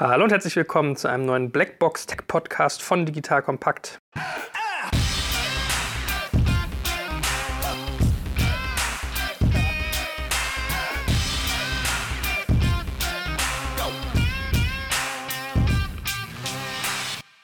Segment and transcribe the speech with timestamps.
[0.00, 4.00] Hallo und herzlich willkommen zu einem neuen Blackbox Tech Podcast von Digital Kompakt.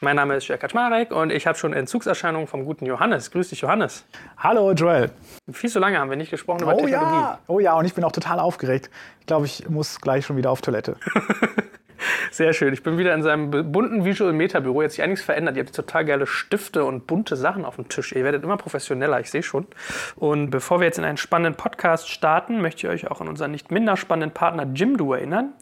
[0.01, 3.33] Mein Name ist Jörg Kaczmarek und ich habe schon Entzugserscheinungen vom guten Johannes.
[3.33, 4.05] Grüß dich, Johannes.
[4.37, 5.11] Hallo, Joel.
[5.51, 7.17] Viel zu lange haben wir nicht gesprochen über Oh Technologie.
[7.17, 8.91] ja, oh ja, und ich bin auch total aufgeregt.
[9.19, 10.97] Ich glaube, ich muss gleich schon wieder auf Toilette.
[12.31, 12.73] Sehr schön.
[12.73, 14.83] Ich bin wieder in seinem bunten Visual Meta Büro.
[14.83, 15.57] Jetzt hat sich einiges verändert.
[15.57, 18.13] Ihr habt total geile Stifte und bunte Sachen auf dem Tisch.
[18.13, 19.67] Ihr werdet immer professioneller, ich sehe schon.
[20.17, 23.51] Und bevor wir jetzt in einen spannenden Podcast starten, möchte ich euch auch an unseren
[23.51, 25.55] nicht minder spannenden Partner Jimdo erinnern.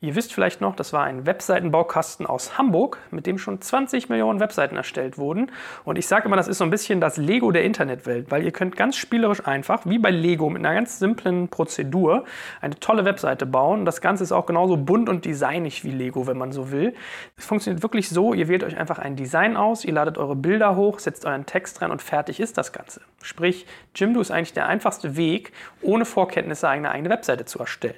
[0.00, 4.38] Ihr wisst vielleicht noch, das war ein Webseitenbaukasten aus Hamburg, mit dem schon 20 Millionen
[4.38, 5.50] Webseiten erstellt wurden.
[5.84, 8.52] Und ich sage immer, das ist so ein bisschen das Lego der Internetwelt, weil ihr
[8.52, 12.24] könnt ganz spielerisch einfach, wie bei Lego, mit einer ganz simplen Prozedur
[12.60, 13.84] eine tolle Webseite bauen.
[13.84, 16.94] Das Ganze ist auch genauso bunt und designig wie Lego, wenn man so will.
[17.36, 20.76] Es funktioniert wirklich so, ihr wählt euch einfach ein Design aus, ihr ladet eure Bilder
[20.76, 23.00] hoch, setzt euren Text rein und fertig ist das Ganze.
[23.20, 23.66] Sprich,
[23.96, 25.52] Jimdo ist eigentlich der einfachste Weg,
[25.82, 27.96] ohne Vorkenntnisse eine eigene Webseite zu erstellen.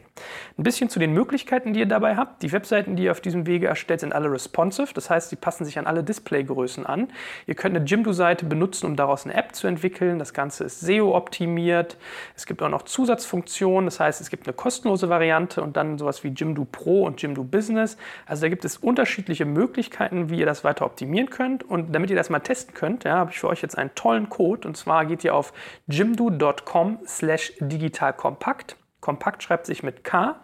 [0.58, 2.42] Ein bisschen zu den Möglichkeiten, die ihr dabei habt.
[2.42, 4.92] Die Webseiten, die ihr auf diesem Wege erstellt, sind alle responsive.
[4.94, 7.08] Das heißt, sie passen sich an alle Displaygrößen an.
[7.46, 10.18] Ihr könnt eine Jimdo-Seite benutzen, um daraus eine App zu entwickeln.
[10.18, 11.96] Das Ganze ist SEO-optimiert.
[12.36, 13.86] Es gibt auch noch Zusatzfunktionen.
[13.86, 17.44] Das heißt, es gibt eine kostenlose Variante und dann sowas wie Jimdo Pro und Jimdo
[17.44, 17.96] Business.
[18.26, 21.62] Also da gibt es unterschiedliche Möglichkeiten, wie ihr das weiter optimieren könnt.
[21.62, 24.28] Und damit ihr das mal testen könnt, ja, habe ich für euch jetzt einen tollen
[24.28, 24.66] Code.
[24.66, 25.53] Und zwar geht ihr auf
[25.89, 28.77] jimdo.com slash digitalkompakt.
[29.00, 30.36] Kompakt schreibt sich mit K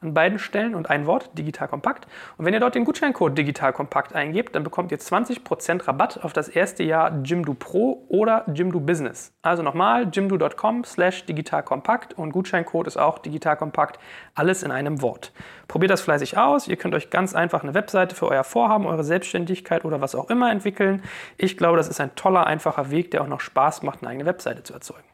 [0.00, 2.06] an beiden Stellen und ein Wort, Digital Kompakt.
[2.38, 6.32] Und wenn ihr dort den Gutscheincode Digital Kompakt eingebt, dann bekommt ihr 20% Rabatt auf
[6.32, 9.32] das erste Jahr Jimdo Pro oder Jimdo Business.
[9.42, 13.98] Also nochmal, jimdo.com slash Digital Kompakt und Gutscheincode ist auch Digital Kompakt.
[14.34, 15.32] Alles in einem Wort.
[15.68, 16.66] Probiert das fleißig aus.
[16.66, 20.30] Ihr könnt euch ganz einfach eine Webseite für euer Vorhaben, eure Selbstständigkeit oder was auch
[20.30, 21.02] immer entwickeln.
[21.36, 24.26] Ich glaube, das ist ein toller, einfacher Weg, der auch noch Spaß macht, eine eigene
[24.26, 25.04] Webseite zu erzeugen.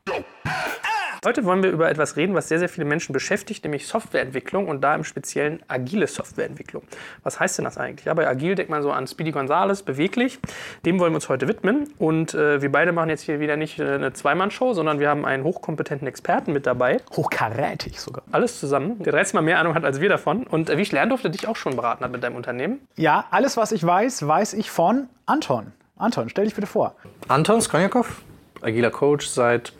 [1.26, 4.81] Heute wollen wir über etwas reden, was sehr, sehr viele Menschen beschäftigt, nämlich Softwareentwicklung und
[4.81, 6.84] da im Speziellen agile Softwareentwicklung.
[7.25, 8.04] Was heißt denn das eigentlich?
[8.04, 10.38] Ja, bei agil denkt man so an Speedy Gonzales, beweglich.
[10.84, 11.92] Dem wollen wir uns heute widmen.
[11.98, 15.25] Und äh, wir beide machen jetzt hier wieder nicht äh, eine Zweimann-Show, sondern wir haben
[15.25, 16.98] einen hochkompetenten Experten mit dabei.
[17.16, 18.22] Hochkarätig sogar.
[18.31, 20.44] Alles zusammen, der 30 Mal mehr Ahnung hat als wir davon.
[20.44, 22.86] Und äh, wie ich lernen durfte, dich auch schon beraten hat mit deinem Unternehmen.
[22.94, 25.72] Ja, alles, was ich weiß, weiß ich von Anton.
[25.97, 26.94] Anton, stell dich bitte vor.
[27.26, 28.22] Anton Skonjakov,
[28.62, 29.72] agiler Coach seit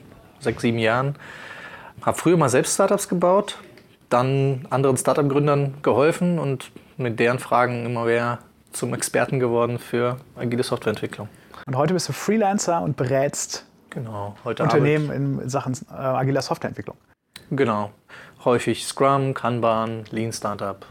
[0.47, 1.17] sechs, sieben Jahren.
[2.03, 3.59] Habe früher mal selbst Startups gebaut,
[4.09, 8.39] dann anderen Startup-Gründern geholfen und mit deren Fragen immer mehr
[8.73, 11.29] zum Experten geworden für agile Softwareentwicklung.
[11.67, 16.99] Und heute bist du Freelancer und berätst Genau, heute Unternehmen in Sachen äh, agiler Softwareentwicklung.
[17.51, 17.93] Genau.
[18.45, 20.85] Häufig Scrum, Kanban, Lean Startup,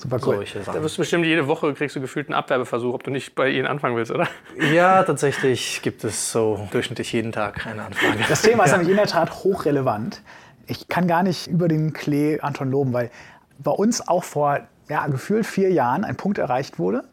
[0.00, 0.36] Super cool.
[0.36, 0.82] solche Da Sachen.
[0.82, 3.66] wirst du bestimmt jede Woche kriegst du gefühlt einen Abwerbeversuch, ob du nicht bei ihnen
[3.66, 4.26] anfangen willst, oder?
[4.72, 8.18] Ja, tatsächlich gibt es so durchschnittlich jeden Tag eine Anfrage.
[8.28, 10.22] Das Thema ist nämlich in der Tat hochrelevant.
[10.66, 13.10] Ich kann gar nicht über den Klee Anton loben, weil
[13.58, 17.04] bei uns auch vor ja, gefühlt vier Jahren ein Punkt erreicht wurde.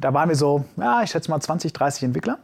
[0.00, 2.38] Da waren wir so, ja, ich schätze mal 20, 30 Entwickler.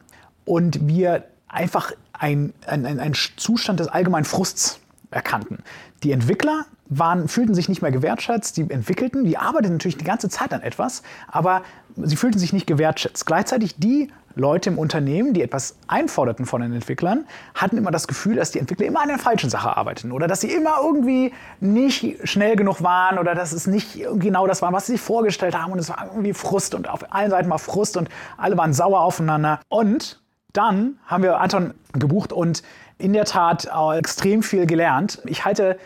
[0.45, 5.59] Und wir einfach ein, ein, ein, ein Zustand des allgemeinen Frusts erkannten.
[6.03, 10.29] Die Entwickler waren, fühlten sich nicht mehr gewertschätzt, die entwickelten, die arbeiteten natürlich die ganze
[10.29, 11.63] Zeit an etwas, aber
[11.97, 13.27] sie fühlten sich nicht gewertschätzt.
[13.27, 18.37] Gleichzeitig die Leute im Unternehmen, die etwas einforderten von den Entwicklern, hatten immer das Gefühl,
[18.37, 22.29] dass die Entwickler immer an der falschen Sache arbeiteten oder dass sie immer irgendwie nicht
[22.29, 25.73] schnell genug waren oder dass es nicht genau das war, was sie sich vorgestellt haben
[25.73, 29.01] und es war irgendwie Frust und auf allen Seiten war Frust und alle waren sauer
[29.01, 29.61] aufeinander.
[29.69, 30.21] Und
[30.53, 32.63] dann haben wir Anton gebucht und
[32.97, 35.21] in der Tat extrem viel gelernt.
[35.25, 35.79] Ich halte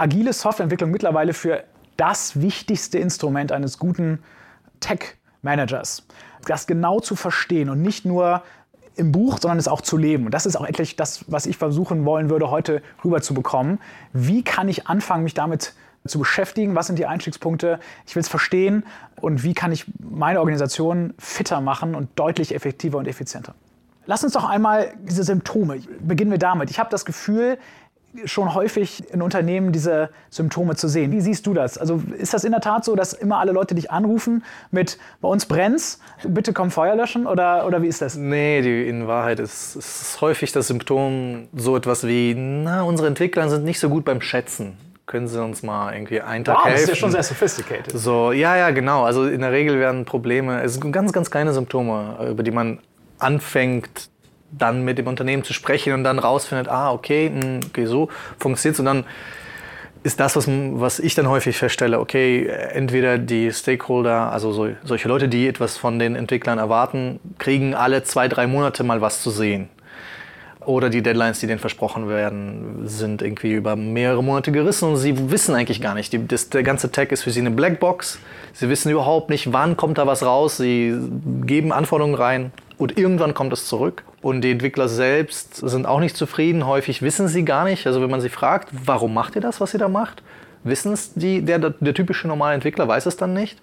[0.00, 1.64] agile Softwareentwicklung mittlerweile für
[1.96, 4.20] das wichtigste Instrument eines guten
[4.80, 6.06] Tech-Managers.
[6.46, 8.42] Das genau zu verstehen und nicht nur
[8.96, 10.24] im Buch, sondern es auch zu leben.
[10.24, 13.78] Und das ist auch endlich das, was ich versuchen wollen würde, heute rüberzubekommen.
[14.12, 15.74] Wie kann ich anfangen, mich damit
[16.06, 16.74] zu beschäftigen?
[16.74, 17.78] Was sind die Einstiegspunkte?
[18.06, 18.84] Ich will es verstehen.
[19.20, 23.54] Und wie kann ich meine Organisation fitter machen und deutlich effektiver und effizienter?
[24.06, 26.70] Lass uns doch einmal diese Symptome, beginnen wir damit.
[26.70, 27.58] Ich habe das Gefühl,
[28.24, 31.12] schon häufig in Unternehmen diese Symptome zu sehen.
[31.12, 31.78] Wie siehst du das?
[31.78, 35.28] Also ist das in der Tat so, dass immer alle Leute dich anrufen mit bei
[35.28, 38.16] uns brennt's, bitte komm Feuer löschen oder, oder wie ist das?
[38.16, 43.48] Nee, die, in Wahrheit ist, ist häufig das Symptom so etwas wie, na, unsere Entwickler
[43.48, 44.76] sind nicht so gut beim Schätzen.
[45.06, 46.82] Können Sie uns mal irgendwie einen Tag Wow, das helfen?
[46.84, 47.98] ist ja schon sehr sophisticated.
[47.98, 49.02] So, ja, ja, genau.
[49.02, 52.78] Also in der Regel werden Probleme, es sind ganz, ganz kleine Symptome, über die man
[53.18, 54.08] anfängt,
[54.52, 58.08] dann mit dem Unternehmen zu sprechen und dann rausfindet, ah, okay, mh, okay so
[58.38, 58.80] funktioniert es.
[58.80, 59.04] Und dann
[60.02, 65.08] ist das, was, was ich dann häufig feststelle, okay, entweder die Stakeholder, also so, solche
[65.08, 69.30] Leute, die etwas von den Entwicklern erwarten, kriegen alle zwei, drei Monate mal was zu
[69.30, 69.68] sehen.
[70.64, 75.30] Oder die Deadlines, die denen versprochen werden, sind irgendwie über mehrere Monate gerissen und sie
[75.30, 76.12] wissen eigentlich gar nicht.
[76.12, 78.18] Die, das, der ganze Tag ist für sie eine Blackbox.
[78.52, 80.58] Sie wissen überhaupt nicht, wann kommt da was raus.
[80.58, 80.94] Sie
[81.46, 84.04] geben Anforderungen rein und irgendwann kommt es zurück.
[84.22, 86.66] Und die Entwickler selbst sind auch nicht zufrieden.
[86.66, 87.86] Häufig wissen sie gar nicht.
[87.86, 90.22] Also wenn man sie fragt, warum macht ihr das, was ihr da macht?
[90.62, 93.58] Wissen es die, der, der typische normale Entwickler weiß es dann nicht.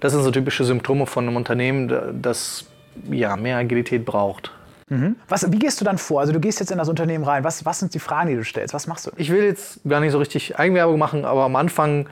[0.00, 2.66] Das sind so typische Symptome von einem Unternehmen, das
[3.10, 4.52] ja, mehr Agilität braucht.
[4.90, 5.16] Mhm.
[5.28, 6.20] Was, wie gehst du dann vor?
[6.20, 7.44] Also du gehst jetzt in das Unternehmen rein.
[7.44, 8.74] Was, was sind die Fragen, die du stellst?
[8.74, 9.10] Was machst du?
[9.16, 12.06] Ich will jetzt gar nicht so richtig Eigenwerbung machen, aber am Anfang,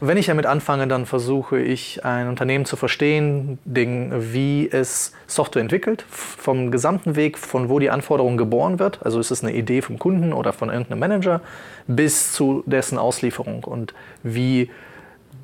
[0.00, 6.04] wenn ich damit anfange, dann versuche ich ein Unternehmen zu verstehen, wie es Software entwickelt,
[6.08, 9.04] vom gesamten Weg, von wo die Anforderung geboren wird.
[9.04, 11.40] Also ist es eine Idee vom Kunden oder von irgendeinem Manager
[11.86, 14.70] bis zu dessen Auslieferung und wie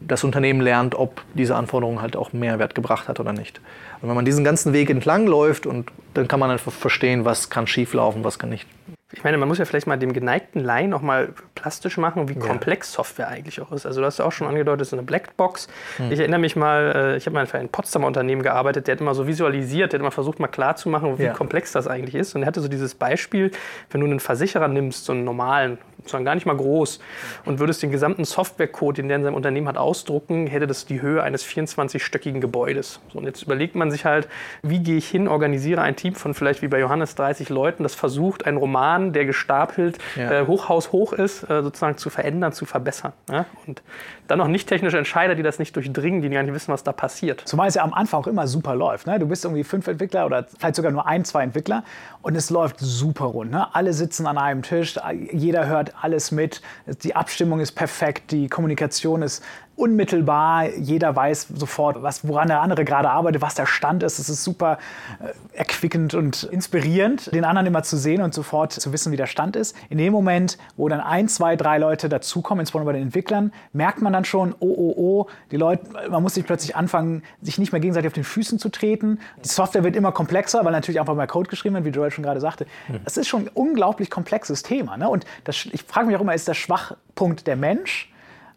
[0.06, 3.60] das Unternehmen lernt, ob diese Anforderung halt auch Mehrwert gebracht hat oder nicht.
[4.00, 7.50] Und wenn man diesen ganzen Weg entlang läuft, und dann kann man einfach verstehen, was
[7.50, 8.66] kann schieflaufen, was kann nicht.
[9.14, 12.34] Ich meine, man muss ja vielleicht mal dem geneigten Laien noch mal plastisch machen, wie
[12.34, 12.40] ja.
[12.40, 13.84] komplex Software eigentlich auch ist.
[13.84, 15.68] Also du hast ja auch schon angedeutet, es ist eine Blackbox.
[15.98, 16.10] Hm.
[16.10, 19.00] Ich erinnere mich mal, äh, ich habe mal für ein Potsdamer Unternehmen gearbeitet, der hat
[19.00, 21.32] immer so visualisiert, der hat immer versucht, mal klarzumachen, wie ja.
[21.34, 22.34] komplex das eigentlich ist.
[22.34, 23.50] Und er hatte so dieses Beispiel,
[23.90, 27.00] wenn du einen Versicherer nimmst, so einen normalen, sondern gar nicht mal groß,
[27.44, 31.02] und würdest den gesamten Softwarecode, den der in seinem Unternehmen hat, ausdrucken, hätte das die
[31.02, 33.00] Höhe eines 24-stöckigen Gebäudes.
[33.12, 34.28] So, und jetzt überlegt man sich halt,
[34.62, 37.94] wie gehe ich hin, organisiere ein Team von vielleicht wie bei Johannes 30 Leuten, das
[37.94, 40.42] versucht, einen Roman, der gestapelt ja.
[40.42, 43.12] äh, Hochhaus hoch ist, äh, sozusagen zu verändern, zu verbessern.
[43.30, 43.46] Ja?
[43.66, 43.82] Und
[44.28, 46.92] dann noch nicht technische Entscheider, die das nicht durchdringen, die gar nicht wissen, was da
[46.92, 47.42] passiert.
[47.44, 49.06] Zumal es ja am Anfang auch immer super läuft.
[49.06, 49.18] Ne?
[49.18, 51.82] Du bist irgendwie fünf Entwickler oder vielleicht sogar nur ein, zwei Entwickler
[52.22, 53.50] und es läuft super rund.
[53.50, 53.74] Ne?
[53.74, 54.98] Alle sitzen an einem Tisch,
[55.32, 59.42] jeder hört alles mit, die Abstimmung ist perfekt, die Kommunikation ist
[59.82, 64.20] unmittelbar, jeder weiß sofort, was, woran der andere gerade arbeitet, was der Stand ist.
[64.20, 64.78] Es ist super
[65.20, 69.26] äh, erquickend und inspirierend, den anderen immer zu sehen und sofort zu wissen, wie der
[69.26, 69.74] Stand ist.
[69.90, 74.00] In dem Moment, wo dann ein, zwei, drei Leute dazukommen, insbesondere bei den Entwicklern, merkt
[74.00, 77.72] man dann schon, oh, oh, oh, die Leute, man muss sich plötzlich anfangen, sich nicht
[77.72, 79.18] mehr gegenseitig auf den Füßen zu treten.
[79.44, 82.22] Die Software wird immer komplexer, weil natürlich einfach mehr Code geschrieben wird, wie Joel schon
[82.22, 82.66] gerade sagte.
[83.02, 84.96] Das ist schon ein unglaublich komplexes Thema.
[84.96, 85.08] Ne?
[85.08, 88.11] Und das, ich frage mich auch immer, ist der Schwachpunkt der Mensch?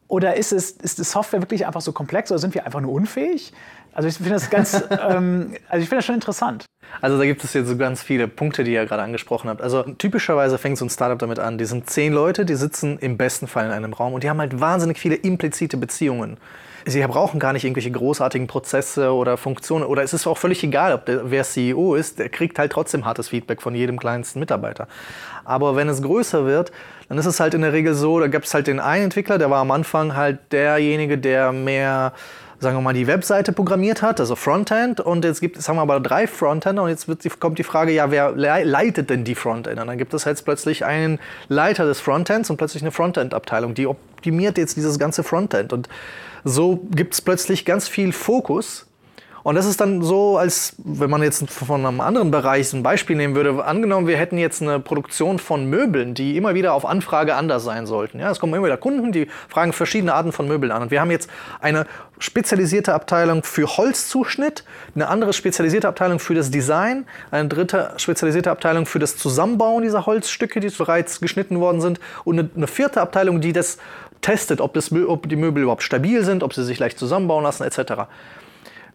[0.08, 2.92] Oder ist, es, ist die Software wirklich einfach so komplex oder sind wir einfach nur
[2.92, 3.54] unfähig?
[3.94, 4.74] Also ich finde das ganz,
[5.10, 6.66] ähm, also ich finde das schon interessant.
[7.02, 9.62] Also da gibt es jetzt so ganz viele Punkte, die ihr gerade angesprochen habt.
[9.62, 11.58] Also typischerweise fängt so ein Startup damit an.
[11.58, 14.40] Die sind zehn Leute, die sitzen im besten Fall in einem Raum und die haben
[14.40, 16.38] halt wahnsinnig viele implizite Beziehungen.
[16.88, 19.86] Sie brauchen gar nicht irgendwelche großartigen Prozesse oder Funktionen.
[19.86, 23.06] Oder es ist auch völlig egal, ob der, wer CEO ist, der kriegt halt trotzdem
[23.06, 24.88] hartes Feedback von jedem kleinsten Mitarbeiter.
[25.46, 26.72] Aber wenn es größer wird,
[27.10, 29.38] dann ist es halt in der Regel so, da gibt es halt den einen Entwickler,
[29.38, 32.14] der war am Anfang halt derjenige, der mehr
[32.60, 35.00] sagen wir mal, die Webseite programmiert hat, also Frontend.
[35.00, 37.92] Und jetzt gibt es, haben wir aber drei Frontender und jetzt wird, kommt die Frage,
[37.92, 39.82] ja, wer leitet denn die Frontender?
[39.82, 43.88] Und dann gibt es jetzt plötzlich einen Leiter des Frontends und plötzlich eine Frontend-Abteilung, die
[43.88, 45.74] optimiert jetzt dieses ganze Frontend.
[45.74, 45.90] Und
[46.44, 48.88] so gibt es plötzlich ganz viel Fokus
[49.46, 53.16] und das ist dann so, als wenn man jetzt von einem anderen Bereich ein Beispiel
[53.16, 53.64] nehmen würde.
[53.64, 57.86] Angenommen, wir hätten jetzt eine Produktion von Möbeln, die immer wieder auf Anfrage anders sein
[57.86, 58.20] sollten.
[58.20, 60.82] Ja, es kommen immer wieder Kunden, die fragen verschiedene Arten von Möbeln an.
[60.82, 61.30] Und wir haben jetzt
[61.62, 61.86] eine
[62.18, 64.64] spezialisierte Abteilung für Holzzuschnitt,
[64.96, 70.08] eine andere spezialisierte Abteilung für das Design, eine dritte spezialisierte Abteilung für das Zusammenbauen dieser
[70.08, 73.78] Holzstücke, die bereits geschnitten worden sind und eine, eine vierte Abteilung, die das
[74.22, 77.62] testet, ob, das, ob die Möbel überhaupt stabil sind, ob sie sich leicht zusammenbauen lassen
[77.62, 78.08] etc.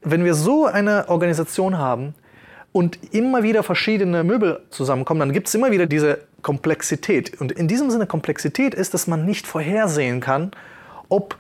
[0.03, 2.15] Wenn wir so eine Organisation haben
[2.73, 7.41] und immer wieder verschiedene Möbel zusammenkommen, dann gibt es immer wieder diese Komplexität.
[7.41, 10.53] Und in diesem Sinne Komplexität ist, dass man nicht vorhersehen kann,
[11.09, 11.37] ob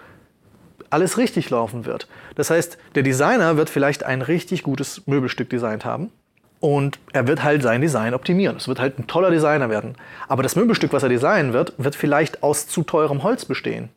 [0.90, 2.08] alles richtig laufen wird.
[2.34, 6.10] Das heißt, der Designer wird vielleicht ein richtig gutes Möbelstück designt haben
[6.58, 8.56] und er wird halt sein Design optimieren.
[8.56, 9.94] Es wird halt ein toller Designer werden.
[10.28, 13.88] Aber das Möbelstück, was er designen wird, wird vielleicht aus zu teurem Holz bestehen.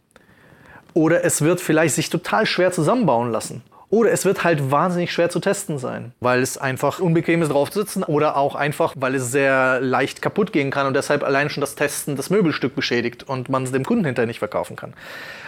[0.93, 3.63] Oder es wird vielleicht sich total schwer zusammenbauen lassen.
[3.93, 7.69] Oder es wird halt wahnsinnig schwer zu testen sein, weil es einfach unbequem ist, drauf
[7.69, 11.51] zu sitzen oder auch einfach, weil es sehr leicht kaputt gehen kann und deshalb allein
[11.51, 14.95] schon das Testen das Möbelstück beschädigt und man es dem Kunden hinterher nicht verkaufen kann.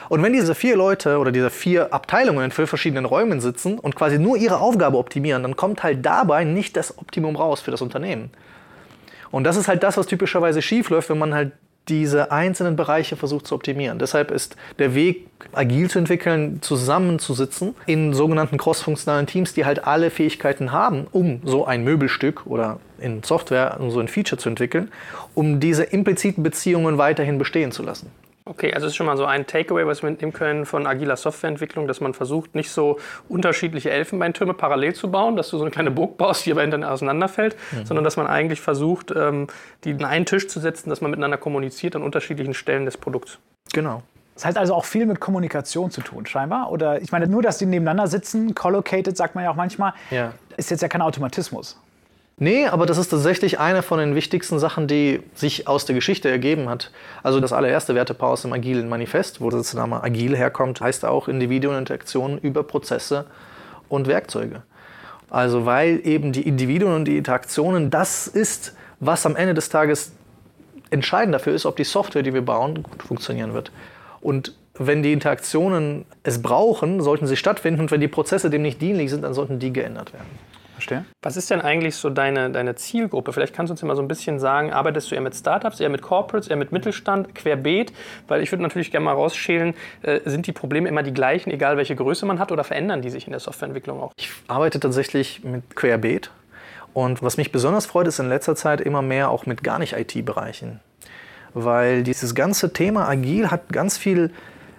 [0.10, 3.96] Und wenn diese vier Leute oder diese vier Abteilungen in vier verschiedenen Räumen sitzen und
[3.96, 7.82] quasi nur ihre Aufgabe optimieren, dann kommt halt dabei nicht das Optimum raus für das
[7.82, 8.30] Unternehmen.
[9.32, 11.54] Und das ist halt das, was typischerweise schief läuft, wenn man halt
[11.88, 14.00] diese einzelnen Bereiche versucht zu optimieren.
[14.00, 20.10] Deshalb ist der Weg, agil zu entwickeln, zusammenzusitzen in sogenannten crossfunktionalen Teams, die halt alle
[20.10, 24.92] Fähigkeiten haben, um so ein Möbelstück oder in Software so ein Feature zu entwickeln,
[25.34, 28.10] um diese impliziten Beziehungen weiterhin bestehen zu lassen.
[28.48, 31.88] Okay, also ist schon mal so ein Takeaway, was wir mitnehmen können von agiler Softwareentwicklung,
[31.88, 35.90] dass man versucht, nicht so unterschiedliche Elfenbeintürme parallel zu bauen, dass du so eine kleine
[35.90, 37.88] Burg baust, die aber hinterher auseinanderfällt, mhm.
[37.88, 39.48] sondern dass man eigentlich versucht, ähm,
[39.84, 43.40] die an einen Tisch zu setzen, dass man miteinander kommuniziert an unterschiedlichen Stellen des Produkts.
[43.74, 44.04] Genau.
[44.36, 46.72] Das hat also auch viel mit Kommunikation zu tun, scheinbar.
[46.72, 50.34] Oder ich meine, nur, dass die nebeneinander sitzen, collocated, sagt man ja auch manchmal, ja.
[50.56, 51.80] ist jetzt ja kein Automatismus.
[52.38, 56.30] Nee, aber das ist tatsächlich eine von den wichtigsten Sachen, die sich aus der Geschichte
[56.30, 56.92] ergeben hat.
[57.24, 61.30] Also das allererste Wertepaar aus dem Agilen Manifest, wo das Name Agil herkommt, heißt auch
[61.30, 63.26] Individuen-Interaktionen über Prozesse
[63.88, 64.64] und Werkzeuge.
[65.30, 70.12] Also weil eben die Individuen und die Interaktionen das ist, was am Ende des Tages
[70.90, 73.72] entscheidend dafür ist, ob die Software, die wir bauen, gut funktionieren wird.
[74.20, 78.82] Und wenn die Interaktionen es brauchen, sollten sie stattfinden und wenn die Prozesse dem nicht
[78.82, 80.28] dienlich sind, dann sollten die geändert werden.
[80.86, 81.06] Verstehe.
[81.22, 83.34] Was ist denn eigentlich so deine, deine Zielgruppe?
[83.34, 85.90] Vielleicht kannst du uns immer so ein bisschen sagen, arbeitest du eher mit Startups, eher
[85.90, 87.92] mit Corporates, eher mit Mittelstand, querbeet?
[88.28, 89.74] Weil ich würde natürlich gerne mal rausschälen,
[90.04, 93.10] äh, sind die Probleme immer die gleichen, egal welche Größe man hat, oder verändern die
[93.10, 94.12] sich in der Softwareentwicklung auch?
[94.18, 96.30] Ich arbeite tatsächlich mit querbeet.
[96.94, 99.94] Und was mich besonders freut, ist in letzter Zeit immer mehr auch mit gar nicht
[99.94, 100.80] IT-Bereichen.
[101.54, 104.32] Weil dieses ganze Thema agil hat ganz viel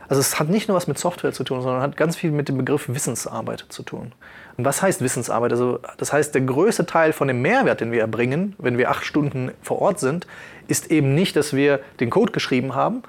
[0.09, 2.49] also es hat nicht nur was mit Software zu tun, sondern hat ganz viel mit
[2.49, 4.13] dem Begriff Wissensarbeit zu tun.
[4.57, 5.53] Und was heißt Wissensarbeit?
[5.53, 9.05] Also das heißt, der größte Teil von dem Mehrwert, den wir erbringen, wenn wir acht
[9.05, 10.27] Stunden vor Ort sind,
[10.69, 13.03] ist eben nicht, dass wir den Code geschrieben haben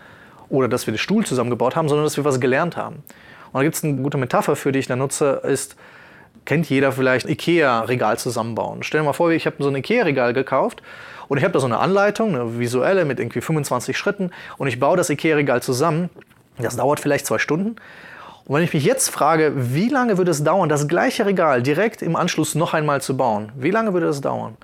[0.50, 2.98] oder dass wir den Stuhl zusammengebaut haben, sondern dass wir was gelernt haben.
[3.48, 5.76] Und da gibt es eine gute Metapher, für die ich da nutze, ist,
[6.46, 8.84] kennt jeder vielleicht Ikea-Regal zusammenbauen.
[8.84, 10.82] Stell dir mal vor, ich habe so ein Ikea-Regal gekauft
[11.28, 14.80] und ich habe da so eine Anleitung, eine visuelle mit irgendwie 25 Schritten und ich
[14.80, 16.10] baue das Ikea-Regal zusammen.
[16.58, 17.76] Das dauert vielleicht zwei Stunden
[18.48, 22.02] und wenn ich mich jetzt frage, wie lange würde es dauern, das gleiche Regal direkt
[22.02, 24.56] im Anschluss noch einmal zu bauen, wie lange würde das dauern?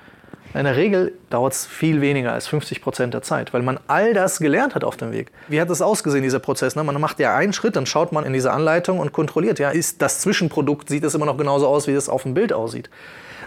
[0.53, 4.13] In der Regel dauert es viel weniger als 50 Prozent der Zeit, weil man all
[4.13, 5.31] das gelernt hat auf dem Weg.
[5.47, 6.75] Wie hat das ausgesehen, dieser Prozess?
[6.75, 6.83] Ne?
[6.83, 10.01] Man macht ja einen Schritt, dann schaut man in diese Anleitung und kontrolliert, ja, ist
[10.01, 12.89] das Zwischenprodukt, sieht es immer noch genauso aus, wie es auf dem Bild aussieht.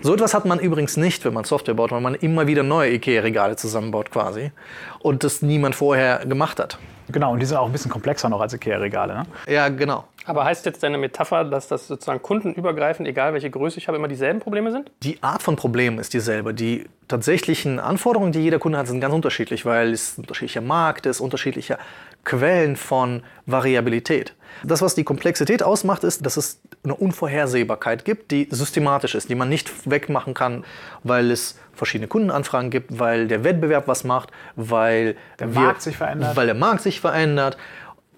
[0.02, 2.92] So etwas hat man übrigens nicht, wenn man Software baut, weil man immer wieder neue
[2.94, 4.50] IKEA-Regale zusammenbaut quasi
[4.98, 6.78] und das niemand vorher gemacht hat.
[7.08, 9.14] Genau, und die sind auch ein bisschen komplexer noch als IKEA-Regale.
[9.14, 9.26] Ne?
[9.48, 10.04] Ja, genau.
[10.24, 14.08] Aber heißt jetzt deine Metapher, dass das sozusagen kundenübergreifend, egal welche Größe ich habe, immer
[14.08, 14.90] dieselben Probleme sind?
[15.02, 16.52] Die Art von Problemen ist dieselbe.
[16.52, 21.20] Die tatsächlichen Anforderungen, die jeder Kunde hat, sind ganz unterschiedlich, weil es unterschiedlicher Markt ist,
[21.20, 21.78] unterschiedliche
[22.24, 24.34] Quellen von Variabilität.
[24.64, 29.34] Das, was die Komplexität ausmacht, ist, dass es eine Unvorhersehbarkeit gibt, die systematisch ist, die
[29.34, 30.64] man nicht wegmachen kann,
[31.04, 35.96] weil es verschiedene Kundenanfragen gibt, weil der Wettbewerb was macht, weil der wir, Markt sich
[35.96, 36.36] verändert.
[36.36, 37.56] Weil der Markt sich verändert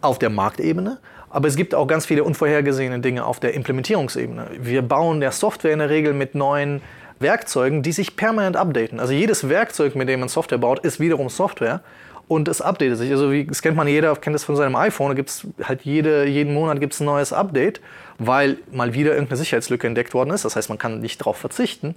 [0.01, 0.99] auf der Marktebene.
[1.31, 4.47] Aber es gibt auch ganz viele unvorhergesehene Dinge auf der Implementierungsebene.
[4.61, 6.81] Wir bauen der Software in der Regel mit neuen
[7.21, 9.01] Werkzeugen, die sich permanent updaten.
[9.01, 11.81] Also jedes Werkzeug, mit dem man Software baut, ist wiederum Software
[12.29, 13.11] und es updatet sich.
[13.11, 15.83] Also wie, das kennt man jeder, kennt das von seinem iPhone, da gibt es halt
[15.83, 17.81] jede, jeden Monat gibt's ein neues Update,
[18.19, 20.45] weil mal wieder irgendeine Sicherheitslücke entdeckt worden ist.
[20.45, 21.95] Das heißt, man kann nicht darauf verzichten.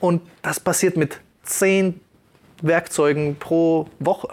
[0.00, 2.00] Und das passiert mit zehn
[2.62, 4.28] Werkzeugen pro Woche.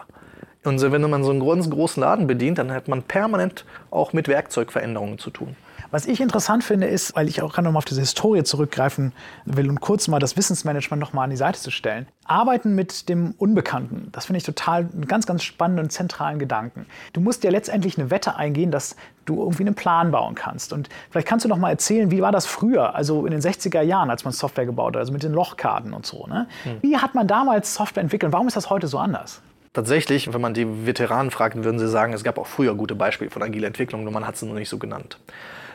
[0.64, 4.28] Und wenn man so einen ganz großen Laden bedient, dann hat man permanent auch mit
[4.28, 5.56] Werkzeugveränderungen zu tun.
[5.92, 9.12] Was ich interessant finde, ist, weil ich auch gerade noch mal auf diese Historie zurückgreifen
[9.44, 12.08] will und kurz mal das Wissensmanagement noch mal an die Seite zu stellen.
[12.24, 16.86] Arbeiten mit dem Unbekannten, das finde ich total einen ganz, ganz spannenden, zentralen Gedanken.
[17.12, 18.96] Du musst ja letztendlich eine Wette eingehen, dass
[19.26, 20.72] du irgendwie einen Plan bauen kannst.
[20.72, 23.82] Und vielleicht kannst du noch mal erzählen, wie war das früher, also in den 60er
[23.82, 26.26] Jahren, als man Software gebaut hat, also mit den Lochkarten und so.
[26.26, 26.48] Ne?
[26.64, 26.78] Hm.
[26.82, 28.32] Wie hat man damals Software entwickelt?
[28.32, 29.42] Warum ist das heute so anders?
[29.74, 33.30] Tatsächlich, wenn man die Veteranen fragt, würden sie sagen, es gab auch früher gute Beispiele
[33.30, 35.18] von agiler Entwicklung, nur man hat sie noch nicht so genannt.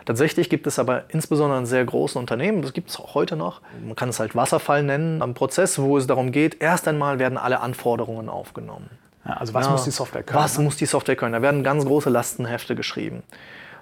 [0.06, 3.60] Tatsächlich gibt es aber insbesondere in sehr großen Unternehmen, das gibt es auch heute noch,
[3.84, 7.36] man kann es halt Wasserfall nennen, am Prozess, wo es darum geht, erst einmal werden
[7.36, 8.88] alle Anforderungen aufgenommen.
[9.26, 10.38] Ja, also was ja, muss die Software können?
[10.38, 10.64] Was ne?
[10.64, 11.32] muss die Software können?
[11.32, 13.24] Da werden ganz große Lastenhefte geschrieben.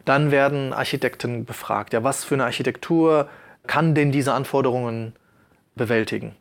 [0.07, 1.93] Dann werden Architekten befragt.
[1.93, 3.29] Ja, was für eine Architektur
[3.67, 5.15] kann denn diese Anforderungen
[5.77, 6.35] bewältigen?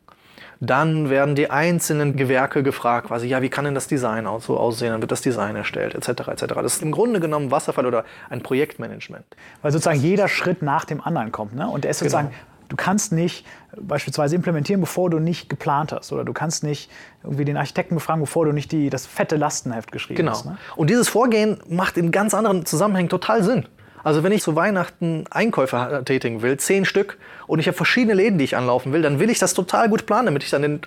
[0.60, 4.92] Dann werden die einzelnen Gewerke gefragt, quasi, ja, wie kann denn das Design so aussehen?
[4.92, 6.28] Dann wird das Design erstellt, etc.
[6.28, 6.54] etc.
[6.54, 9.24] Das ist im Grunde genommen Wasserfall oder ein Projektmanagement.
[9.62, 11.54] Weil sozusagen jeder Schritt nach dem anderen kommt.
[11.54, 11.68] Ne?
[11.68, 12.40] Und der ist sozusagen, genau.
[12.68, 13.46] du kannst nicht
[13.76, 16.12] beispielsweise implementieren, bevor du nicht geplant hast.
[16.12, 16.90] Oder du kannst nicht
[17.22, 20.32] irgendwie den Architekten befragen, bevor du nicht die, das fette Lastenheft geschrieben genau.
[20.32, 20.42] hast.
[20.44, 20.54] Genau.
[20.54, 20.60] Ne?
[20.76, 23.66] Und dieses Vorgehen macht in ganz anderen Zusammenhängen total Sinn.
[24.04, 28.38] Also wenn ich zu Weihnachten Einkäufe tätigen will, zehn Stück, und ich habe verschiedene Läden,
[28.38, 30.80] die ich anlaufen will, dann will ich das total gut planen, damit ich dann den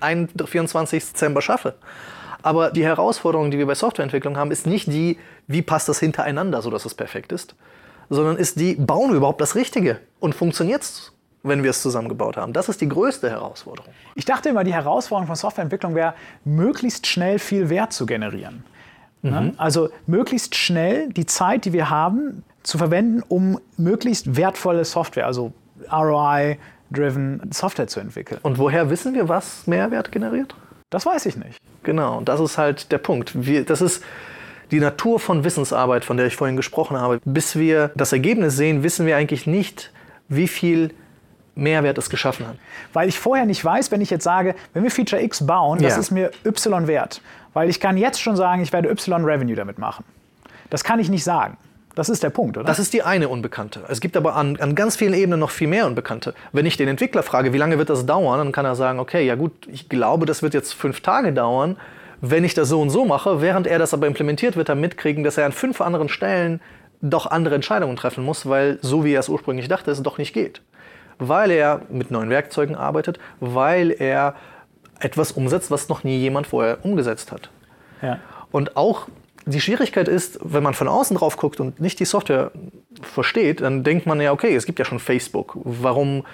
[0.46, 1.04] 24.
[1.04, 1.76] Dezember schaffe.
[2.44, 6.62] Aber die Herausforderung, die wir bei Softwareentwicklung haben, ist nicht die, wie passt das hintereinander,
[6.62, 7.56] sodass es perfekt ist,
[8.10, 11.12] sondern ist die, bauen wir überhaupt das Richtige und funktioniert es,
[11.44, 12.54] wenn wir es zusammengebaut haben.
[12.54, 13.92] Das ist die größte Herausforderung.
[14.16, 16.14] Ich dachte immer, die Herausforderung von Softwareentwicklung wäre,
[16.46, 18.64] möglichst schnell viel Wert zu generieren.
[19.24, 19.54] Ne?
[19.58, 25.54] Also möglichst schnell die Zeit, die wir haben, zu verwenden, um möglichst wertvolle Software, also
[25.90, 28.40] ROI-driven Software zu entwickeln.
[28.44, 30.54] Und woher wissen wir, was Mehrwert generiert?
[30.90, 31.58] Das weiß ich nicht.
[31.84, 33.32] Genau, das ist halt der Punkt.
[33.46, 34.04] Wir, das ist
[34.72, 37.20] die Natur von Wissensarbeit, von der ich vorhin gesprochen habe.
[37.24, 39.92] Bis wir das Ergebnis sehen, wissen wir eigentlich nicht,
[40.28, 40.94] wie viel
[41.56, 42.56] Mehrwert es geschaffen hat.
[42.94, 45.94] Weil ich vorher nicht weiß, wenn ich jetzt sage, wenn wir Feature X bauen, das
[45.94, 46.00] Ja.
[46.00, 47.22] ist mir Y wert.
[47.54, 50.04] Weil ich kann jetzt schon sagen, ich werde Y Revenue damit machen.
[50.70, 51.58] Das kann ich nicht sagen.
[51.98, 52.68] Das ist der Punkt, oder?
[52.68, 53.82] Das ist die eine Unbekannte.
[53.88, 56.36] Es gibt aber an, an ganz vielen Ebenen noch viel mehr Unbekannte.
[56.52, 59.26] Wenn ich den Entwickler frage, wie lange wird das dauern, dann kann er sagen, okay,
[59.26, 61.76] ja gut, ich glaube, das wird jetzt fünf Tage dauern.
[62.22, 65.24] Wenn ich das so und so mache, während er das aber implementiert, wird er mitkriegen,
[65.24, 66.62] dass er an fünf anderen Stellen
[67.02, 70.34] doch andere Entscheidungen treffen muss, weil so wie er es ursprünglich dachte, es doch nicht
[70.34, 70.62] geht.
[71.18, 74.36] Weil er mit neuen Werkzeugen arbeitet, weil er
[75.00, 77.50] etwas umsetzt, was noch nie jemand vorher umgesetzt hat.
[78.04, 78.20] ja.
[78.52, 79.08] Und auch
[79.48, 82.52] die Schwierigkeit ist, wenn man von außen drauf guckt und nicht die Software
[83.02, 85.58] versteht, dann denkt man ja, okay, es gibt ja schon Facebook.
[85.64, 86.26] Warum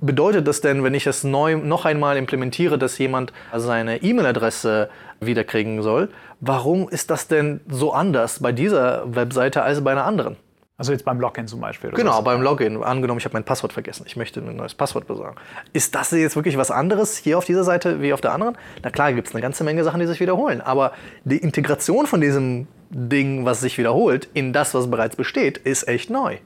[0.00, 4.88] bedeutet das denn, wenn ich es neu noch einmal implementiere, dass jemand seine E-Mail-Adresse
[5.20, 6.10] wiederkriegen soll?
[6.40, 10.36] Warum ist das denn so anders bei dieser Webseite als bei einer anderen?
[10.80, 11.88] Also jetzt beim Login zum Beispiel.
[11.90, 12.24] oder Genau, was?
[12.24, 12.82] beim Login.
[12.82, 14.04] Angenommen, ich habe mein Passwort vergessen.
[14.06, 15.36] Ich möchte ein neues Passwort besorgen.
[15.74, 18.56] Ist das jetzt wirklich was anderes hier auf dieser Seite wie auf der anderen?
[18.82, 20.62] Na klar, gibt es eine ganze Menge Sachen, die sich wiederholen.
[20.62, 20.92] Aber
[21.24, 26.08] die Integration von diesem Ding, was sich wiederholt, in das, was bereits besteht, ist echt
[26.08, 26.38] neu.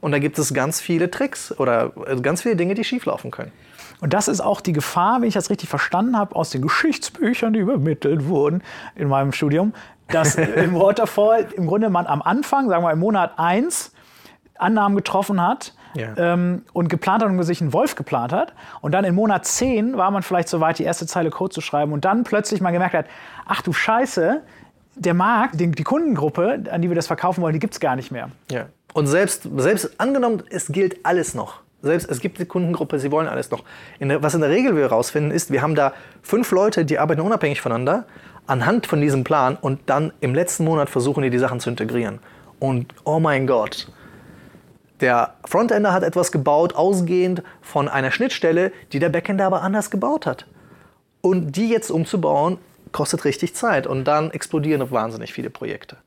[0.00, 3.50] Und da gibt es ganz viele Tricks oder äh, ganz viele Dinge, die schieflaufen können.
[4.00, 7.52] Und das ist auch die Gefahr, wenn ich das richtig verstanden habe, aus den Geschichtsbüchern,
[7.52, 8.62] die übermittelt wurden
[8.94, 9.72] in meinem Studium,
[10.08, 13.92] dass im Waterfall im Grunde man am Anfang, sagen wir im Monat 1,
[14.58, 16.14] Annahmen getroffen hat Ja.
[16.16, 18.54] ähm, und geplant hat und sich einen Wolf geplant hat.
[18.80, 21.60] Und dann in Monat 10 war man vielleicht so weit, die erste Zeile Code zu
[21.60, 23.06] schreiben und dann plötzlich mal gemerkt hat,
[23.46, 24.42] ach du Scheiße,
[24.94, 27.96] der Markt, die, die Kundengruppe, an die wir das verkaufen wollen, die gibt es gar
[27.96, 28.30] nicht mehr.
[28.50, 28.66] Ja.
[28.94, 31.60] Und selbst, selbst angenommen, es gilt alles noch.
[31.82, 33.62] Selbst es gibt die Kundengruppe, sie wollen alles noch.
[33.98, 35.92] In der, was in der Regel wir herausfinden, ist, wir haben da
[36.22, 38.06] fünf Leute, die arbeiten unabhängig voneinander,
[38.46, 42.20] anhand von diesem Plan und dann im letzten Monat versuchen die die Sachen zu integrieren.
[42.58, 43.88] Und oh mein Gott,
[45.00, 50.26] der Frontender hat etwas gebaut, ausgehend von einer Schnittstelle, die der Backender aber anders gebaut
[50.26, 50.46] hat.
[51.20, 52.58] Und die jetzt umzubauen,
[52.92, 53.86] kostet richtig Zeit.
[53.86, 55.98] Und dann explodieren wahnsinnig viele Projekte.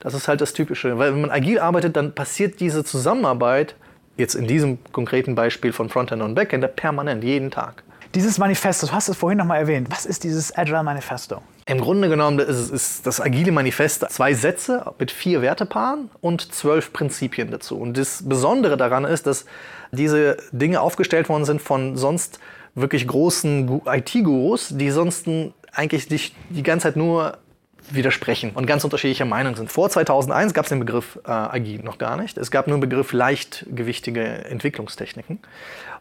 [0.00, 0.98] Das ist halt das Typische.
[0.98, 3.76] Weil wenn man agil arbeitet, dann passiert diese Zusammenarbeit,
[4.16, 7.82] jetzt in diesem konkreten Beispiel von Frontender und Backender, permanent, jeden Tag.
[8.14, 9.88] Dieses Manifesto, du hast es vorhin noch mal erwähnt.
[9.90, 11.40] Was ist dieses Agile Manifesto?
[11.66, 16.92] Im Grunde genommen ist, ist das agile Manifest zwei Sätze mit vier Wertepaaren und zwölf
[16.92, 17.78] Prinzipien dazu.
[17.78, 19.46] Und das Besondere daran ist, dass
[19.90, 22.38] diese Dinge aufgestellt worden sind von sonst
[22.74, 25.26] wirklich großen Gu- IT-Gurus, die sonst
[25.72, 27.38] eigentlich dich die ganze Zeit nur
[27.90, 29.70] widersprechen und ganz unterschiedlicher Meinung sind.
[29.70, 32.38] Vor 2001 gab es den Begriff äh, agil noch gar nicht.
[32.38, 35.38] Es gab nur den Begriff leichtgewichtige Entwicklungstechniken.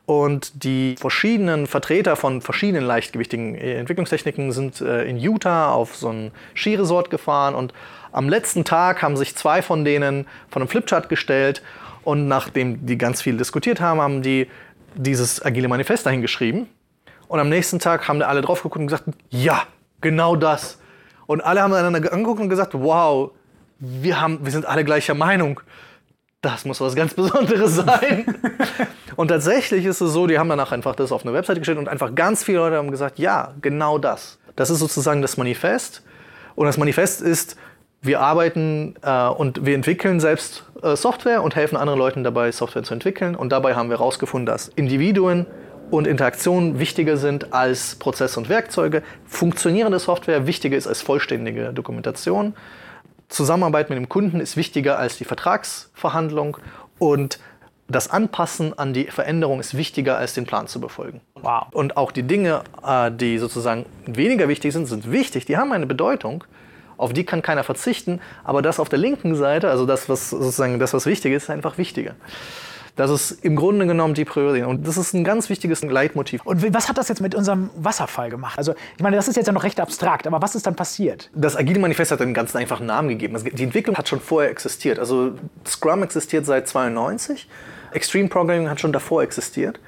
[0.06, 6.10] Und die verschiedenen Vertreter von verschiedenen leichtgewichtigen äh, Entwicklungstechniken sind äh, in Utah auf so
[6.10, 7.74] ein Skiresort gefahren und
[8.12, 11.63] am letzten Tag haben sich zwei von denen von einem Flipchart gestellt
[12.04, 14.48] und nachdem die ganz viel diskutiert haben, haben die
[14.96, 16.68] dieses agile Manifest dahin geschrieben.
[17.28, 19.63] Und am nächsten Tag haben da alle drauf geguckt und gesagt, ja,
[20.02, 20.80] genau das.
[21.26, 23.32] Und alle haben einander angeguckt und gesagt, wow,
[23.80, 25.62] wir, haben, wir sind alle gleicher Meinung.
[26.42, 28.26] Das muss was ganz Besonderes sein.
[29.15, 31.89] und tatsächlich ist es so, die haben danach einfach das auf eine Webseite gestellt und
[31.89, 34.39] einfach ganz viele Leute haben gesagt, ja, genau das.
[34.56, 36.04] Das ist sozusagen das Manifest.
[36.56, 37.58] Und das Manifest ist,
[38.02, 42.84] wir arbeiten äh, und wir entwickeln selbst äh, Software und helfen anderen Leuten dabei, Software
[42.84, 43.36] zu entwickeln.
[43.36, 45.45] Und dabei haben wir herausgefunden, dass Individuen
[45.89, 49.04] und Interaktionen wichtiger sind als Prozesse und Werkzeuge.
[49.26, 52.56] Funktionierende Software wichtiger ist als vollständige Dokumentation.
[53.30, 56.58] Zusammenarbeit mit dem Kunden ist wichtiger als die Vertragsverhandlung.
[56.99, 57.39] Und
[57.88, 61.22] das Anpassen an die Veränderung ist wichtiger als den Plan zu befolgen.
[61.41, 61.67] Wow.
[61.72, 65.46] Und auch die Dinge, äh, die sozusagen weniger wichtig sind, sind wichtig.
[65.46, 66.43] Die haben eine Bedeutung.
[66.98, 68.22] Auf die kann keiner verzichten.
[68.43, 71.50] Aber das auf der linken Seite, also das, was sozusagen das, was wichtig ist, ist
[71.50, 72.15] einfach wichtiger.
[72.96, 74.67] Das ist im Grunde genommen die Priorität.
[74.67, 76.46] Und das ist ein ganz wichtiges Leitmotiv.
[76.46, 78.58] Und was hat das jetzt mit unserem Wasserfall gemacht?
[78.58, 81.32] Also, ich meine, das ist jetzt ja noch recht abstrakt, aber was ist dann passiert?
[81.34, 83.36] Das Agile Manifest hat einen ganz einfachen Namen gegeben.
[83.43, 85.00] Die Entwicklung hat schon vorher existiert.
[85.00, 85.34] Also
[85.65, 87.48] Scrum existiert seit 92.
[87.93, 89.79] Extreme Programming hat schon davor existiert.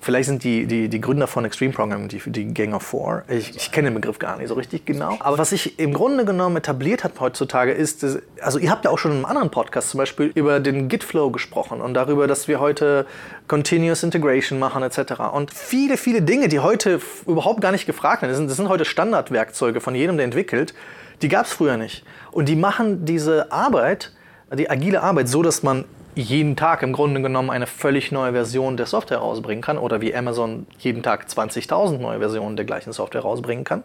[0.00, 3.22] Vielleicht sind die, die, die Gründer von Extreme Programming die, die Gang of Four.
[3.28, 5.16] Ich, ich kenne den Begriff gar nicht so richtig genau.
[5.20, 8.04] Aber was sich im Grunde genommen etabliert hat heutzutage ist,
[8.40, 11.30] also ihr habt ja auch schon in einem anderen Podcast zum Beispiel über den Git-Flow
[11.30, 13.06] gesprochen und darüber, dass wir heute
[13.46, 15.20] Continuous Integration machen etc.
[15.32, 18.68] Und viele, viele Dinge, die heute überhaupt gar nicht gefragt werden, das sind, das sind
[18.68, 20.74] heute Standardwerkzeuge von jedem, der entwickelt,
[21.22, 22.04] Die gab es früher nicht.
[22.32, 24.12] Und die machen diese Arbeit,
[24.52, 28.76] die agile Arbeit, so dass man jeden Tag im Grunde genommen eine völlig neue Version
[28.76, 33.22] der Software rausbringen kann oder wie Amazon jeden Tag 20.000 neue Versionen der gleichen Software
[33.22, 33.84] rausbringen kann,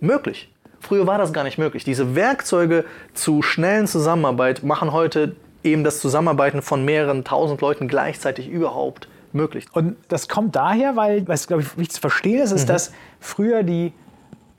[0.00, 0.50] möglich.
[0.80, 1.84] Früher war das gar nicht möglich.
[1.84, 2.84] Diese Werkzeuge
[3.14, 5.34] zu schnellen Zusammenarbeit machen heute
[5.64, 9.66] eben das Zusammenarbeiten von mehreren tausend Leuten gleichzeitig überhaupt möglich.
[9.72, 12.72] Und das kommt daher, weil, was glaube ich wichtig zu verstehen ist, ist, mhm.
[12.72, 13.92] dass früher die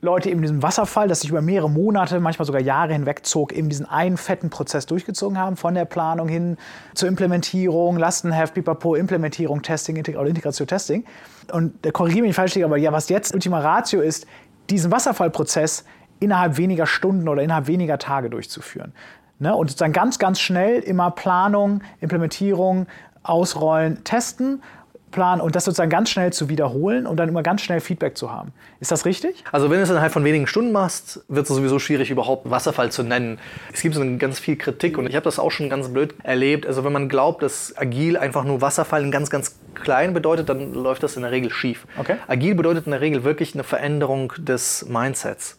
[0.02, 3.68] Leute eben diesen Wasserfall, das sich über mehrere Monate, manchmal sogar Jahre hinweg zog, eben
[3.68, 6.56] diesen einen fetten Prozess durchgezogen haben, von der Planung hin
[6.94, 11.04] zur Implementierung, Lastenheft, Pipapo, Implementierung, Testing, Integ Integration, Testing.
[11.52, 14.26] Und der korrigiere mich falsch, aber ja, was jetzt Ultima Ratio ist,
[14.70, 15.84] diesen Wasserfallprozess
[16.18, 18.92] innerhalb weniger Stunden oder innerhalb weniger Tage durchzuführen.
[19.38, 19.54] Ne?
[19.54, 22.86] Und sozusagen ganz, ganz schnell immer Planung, Implementierung,
[23.22, 24.62] Ausrollen, Testen
[25.10, 28.30] Plan und das sozusagen ganz schnell zu wiederholen und dann immer ganz schnell Feedback zu
[28.30, 28.52] haben.
[28.80, 29.44] Ist das richtig?
[29.52, 32.90] Also wenn du es innerhalb von wenigen Stunden machst, wird es sowieso schwierig, überhaupt Wasserfall
[32.92, 33.38] zu nennen.
[33.72, 36.66] Es gibt so ganz viel Kritik und ich habe das auch schon ganz blöd erlebt.
[36.66, 40.74] Also wenn man glaubt, dass agil einfach nur Wasserfall in ganz, ganz klein bedeutet, dann
[40.74, 41.86] läuft das in der Regel schief.
[41.98, 42.16] Okay.
[42.28, 45.58] Agil bedeutet in der Regel wirklich eine Veränderung des Mindsets.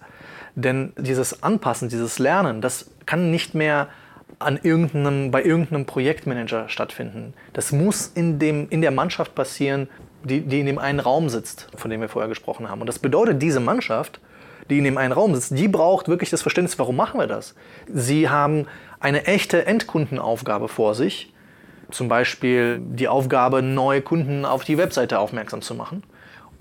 [0.55, 3.87] Denn dieses Anpassen, dieses Lernen, das kann nicht mehr
[4.39, 7.33] an irgendeinem, bei irgendeinem Projektmanager stattfinden.
[7.53, 9.87] Das muss in, dem, in der Mannschaft passieren,
[10.23, 12.81] die, die in dem einen Raum sitzt, von dem wir vorher gesprochen haben.
[12.81, 14.19] Und das bedeutet, diese Mannschaft,
[14.69, 17.55] die in dem einen Raum sitzt, die braucht wirklich das Verständnis, warum machen wir das?
[17.91, 18.67] Sie haben
[18.99, 21.33] eine echte Endkundenaufgabe vor sich,
[21.89, 26.03] zum Beispiel die Aufgabe, neue Kunden auf die Webseite aufmerksam zu machen.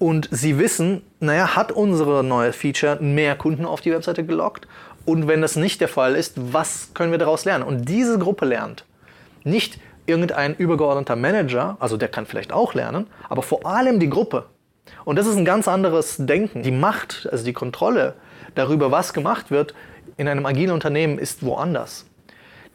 [0.01, 4.67] Und sie wissen, naja, hat unsere neue Feature mehr Kunden auf die Webseite gelockt?
[5.05, 7.65] Und wenn das nicht der Fall ist, was können wir daraus lernen?
[7.65, 8.85] Und diese Gruppe lernt.
[9.45, 14.47] Nicht irgendein übergeordneter Manager, also der kann vielleicht auch lernen, aber vor allem die Gruppe.
[15.05, 16.63] Und das ist ein ganz anderes Denken.
[16.63, 18.15] Die Macht, also die Kontrolle
[18.55, 19.75] darüber, was gemacht wird
[20.17, 22.07] in einem agilen Unternehmen, ist woanders.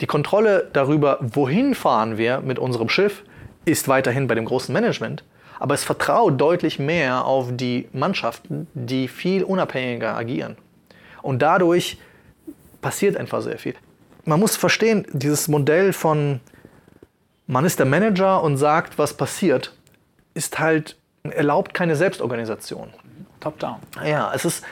[0.02, 3.24] Die Kontrolle darüber, wohin fahren wir mit unserem Schiff,
[3.66, 5.24] ist weiterhin bei dem großen Management.
[5.60, 10.58] Aber es vertraut deutlich mehr auf die Mannschaften, die viel unabhängiger agieren.
[11.22, 11.98] Und dadurch
[12.86, 13.74] passiert einfach sehr viel.
[14.26, 16.40] Man muss verstehen, dieses Modell von
[17.48, 19.74] man ist der Manager und sagt, was passiert,
[20.36, 22.90] ist halt, erlaubt keine Selbstorganisation.
[23.40, 23.78] Top-down.
[24.06, 24.64] Ja, es ist,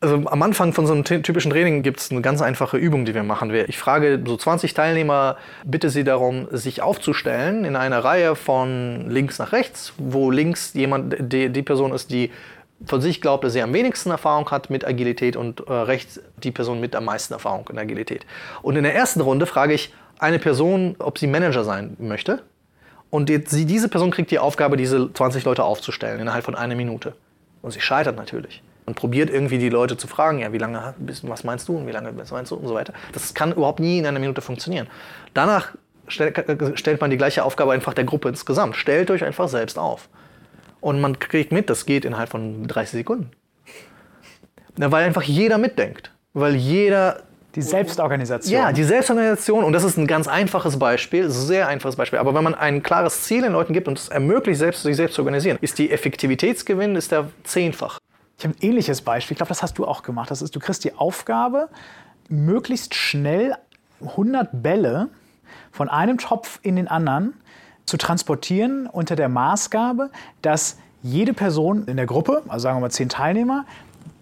[0.00, 3.14] also am Anfang von so einem typischen Training gibt es eine ganz einfache Übung, die
[3.14, 3.54] wir machen.
[3.54, 9.38] Ich frage so 20 Teilnehmer, bitte sie darum, sich aufzustellen in einer Reihe von links
[9.38, 12.32] nach rechts, wo links jemand, die, die Person ist, die
[12.86, 16.50] von sich glaubt, dass er am wenigsten Erfahrung hat mit Agilität und äh, rechts die
[16.50, 18.26] Person mit am meisten Erfahrung in Agilität.
[18.62, 22.42] Und in der ersten Runde frage ich eine Person, ob sie Manager sein möchte.
[23.10, 27.14] Und die, diese Person kriegt die Aufgabe, diese 20 Leute aufzustellen innerhalb von einer Minute.
[27.62, 28.62] Und sie scheitert natürlich.
[28.86, 31.86] Und probiert irgendwie die Leute zu fragen, ja, wie lange bist, was meinst du und
[31.86, 32.92] wie lange meinst du und so weiter.
[33.12, 34.88] Das kann überhaupt nie in einer Minute funktionieren.
[35.32, 35.70] Danach
[36.08, 36.34] stell,
[36.74, 38.76] stellt man die gleiche Aufgabe einfach der Gruppe insgesamt.
[38.76, 40.08] Stellt euch einfach selbst auf.
[40.84, 43.30] Und man kriegt mit, das geht innerhalb von 30 Sekunden.
[44.76, 46.10] Ja, weil einfach jeder mitdenkt.
[46.34, 47.22] Weil jeder.
[47.54, 48.52] Die Selbstorganisation.
[48.52, 49.64] Ja, die Selbstorganisation.
[49.64, 52.18] Und das ist ein ganz einfaches Beispiel, sehr einfaches Beispiel.
[52.18, 55.14] Aber wenn man ein klares Ziel den Leuten gibt und es ermöglicht, selbst, sich selbst
[55.14, 57.98] zu organisieren, ist die Effektivitätsgewinn ist der zehnfach.
[58.36, 59.36] Ich habe ein ähnliches Beispiel.
[59.36, 60.30] Ich glaube, das hast du auch gemacht.
[60.30, 61.70] Das ist, du kriegst die Aufgabe,
[62.28, 63.54] möglichst schnell
[64.02, 65.08] 100 Bälle
[65.72, 67.32] von einem Topf in den anderen
[67.86, 70.10] zu transportieren unter der Maßgabe,
[70.42, 73.66] dass jede Person in der Gruppe, also sagen wir mal zehn Teilnehmer,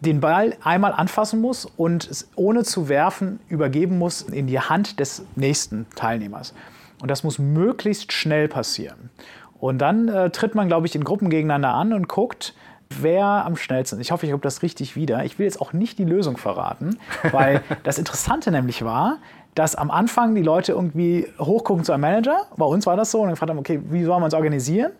[0.00, 4.98] den Ball einmal anfassen muss und es ohne zu werfen übergeben muss in die Hand
[4.98, 6.54] des nächsten Teilnehmers.
[7.00, 9.10] Und das muss möglichst schnell passieren.
[9.60, 12.54] Und dann äh, tritt man, glaube ich, in Gruppen gegeneinander an und guckt,
[13.00, 14.06] wer am schnellsten ist.
[14.06, 15.24] Ich hoffe, ich habe das richtig wieder.
[15.24, 16.98] Ich will jetzt auch nicht die Lösung verraten,
[17.30, 19.18] weil das Interessante nämlich war,
[19.54, 22.46] dass am Anfang die Leute irgendwie hochgucken zu einem Manager.
[22.56, 24.92] Bei uns war das so und dann gefragt haben, okay, wie sollen wir uns organisieren?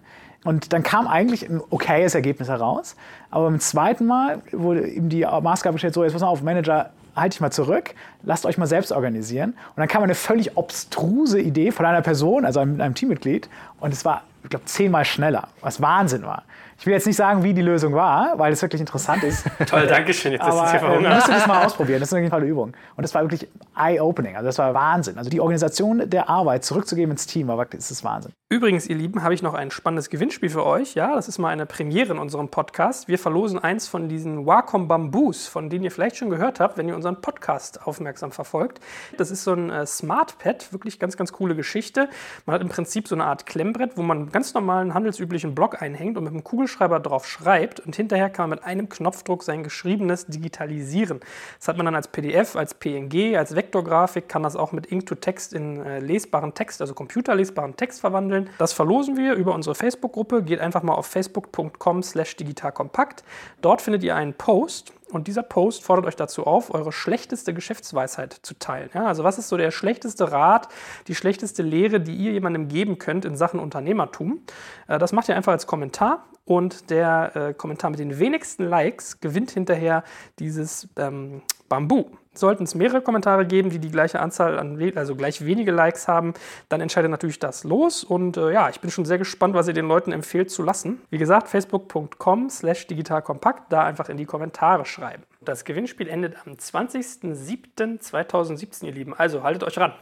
[0.44, 2.96] Und dann kam eigentlich ein okayes Ergebnis heraus.
[3.30, 6.90] Aber beim zweiten Mal wurde ihm die Maßgabe gestellt, so jetzt pass mal auf, Manager,
[7.14, 9.50] halt dich mal zurück, lasst euch mal selbst organisieren.
[9.50, 13.48] Und dann kam eine völlig obstruse Idee von einer Person, also einem, einem Teammitglied.
[13.80, 16.44] Und es war, ich glaube, zehnmal schneller, was Wahnsinn war.
[16.82, 19.46] Ich will jetzt nicht sagen, wie die Lösung war, weil es wirklich interessant ist.
[19.66, 20.32] Toll, danke schön.
[20.32, 22.00] Jetzt aber, ist es äh, müsst ihr das mal ausprobieren.
[22.00, 22.72] Das ist auf jeden Fall eine Übung.
[22.96, 24.34] Und das war wirklich eye-opening.
[24.34, 25.16] Also das war Wahnsinn.
[25.16, 28.32] Also die Organisation der Arbeit zurückzugeben ins Team, war wirklich, das ist Wahnsinn.
[28.48, 30.94] Übrigens, ihr Lieben, habe ich noch ein spannendes Gewinnspiel für euch.
[30.94, 33.06] Ja, das ist mal eine Premiere in unserem Podcast.
[33.06, 36.88] Wir verlosen eins von diesen Wacom Bamboos, von denen ihr vielleicht schon gehört habt, wenn
[36.88, 38.80] ihr unseren Podcast aufmerksam verfolgt.
[39.16, 42.08] Das ist so ein äh, Smart Pad, wirklich ganz, ganz coole Geschichte.
[42.44, 46.16] Man hat im Prinzip so eine Art Klemmbrett, wo man ganz normalen handelsüblichen Blog einhängt
[46.16, 50.26] und mit einem Kugelschreiber drauf schreibt und hinterher kann man mit einem Knopfdruck sein Geschriebenes
[50.26, 51.20] digitalisieren.
[51.58, 55.52] Das hat man dann als PDF, als PNG, als Vektorgrafik, kann das auch mit Ink-to-Text
[55.52, 58.50] in äh, lesbaren Text, also computerlesbaren Text verwandeln.
[58.58, 60.42] Das verlosen wir über unsere Facebook-Gruppe.
[60.42, 63.24] Geht einfach mal auf facebook.com slash digitalkompakt.
[63.60, 68.32] Dort findet ihr einen Post und dieser Post fordert euch dazu auf, eure schlechteste Geschäftsweisheit
[68.42, 68.90] zu teilen.
[68.94, 70.68] Ja, also was ist so der schlechteste Rat,
[71.08, 74.42] die schlechteste Lehre, die ihr jemandem geben könnt in Sachen Unternehmertum?
[74.88, 79.20] Äh, das macht ihr einfach als Kommentar und der äh, Kommentar mit den wenigsten Likes
[79.20, 80.02] gewinnt hinterher
[80.38, 82.06] dieses ähm, Bambu.
[82.34, 86.32] Sollten es mehrere Kommentare geben, die die gleiche Anzahl an, also gleich wenige Likes haben,
[86.70, 88.04] dann entscheidet natürlich das los.
[88.04, 91.02] Und äh, ja, ich bin schon sehr gespannt, was ihr den Leuten empfehlt zu lassen.
[91.10, 95.24] Wie gesagt, facebook.com slash digitalkompakt, da einfach in die Kommentare schreiben.
[95.40, 99.12] Das Gewinnspiel endet am 20.07.2017, ihr Lieben.
[99.14, 99.92] Also haltet euch ran.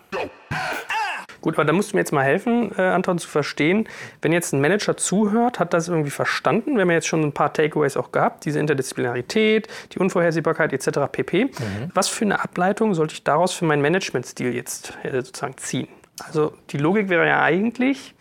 [1.40, 3.88] Gut, aber da musst du mir jetzt mal helfen, äh, Anton, zu verstehen,
[4.22, 6.74] wenn jetzt ein Manager zuhört, hat das irgendwie verstanden?
[6.74, 11.00] Wir haben ja jetzt schon ein paar Takeaways auch gehabt, diese Interdisziplinarität, die Unvorhersehbarkeit etc.
[11.10, 11.44] pp.
[11.46, 11.50] Mhm.
[11.94, 15.88] Was für eine Ableitung sollte ich daraus für meinen Managementstil jetzt äh, sozusagen ziehen?
[16.26, 18.14] Also die Logik wäre ja eigentlich,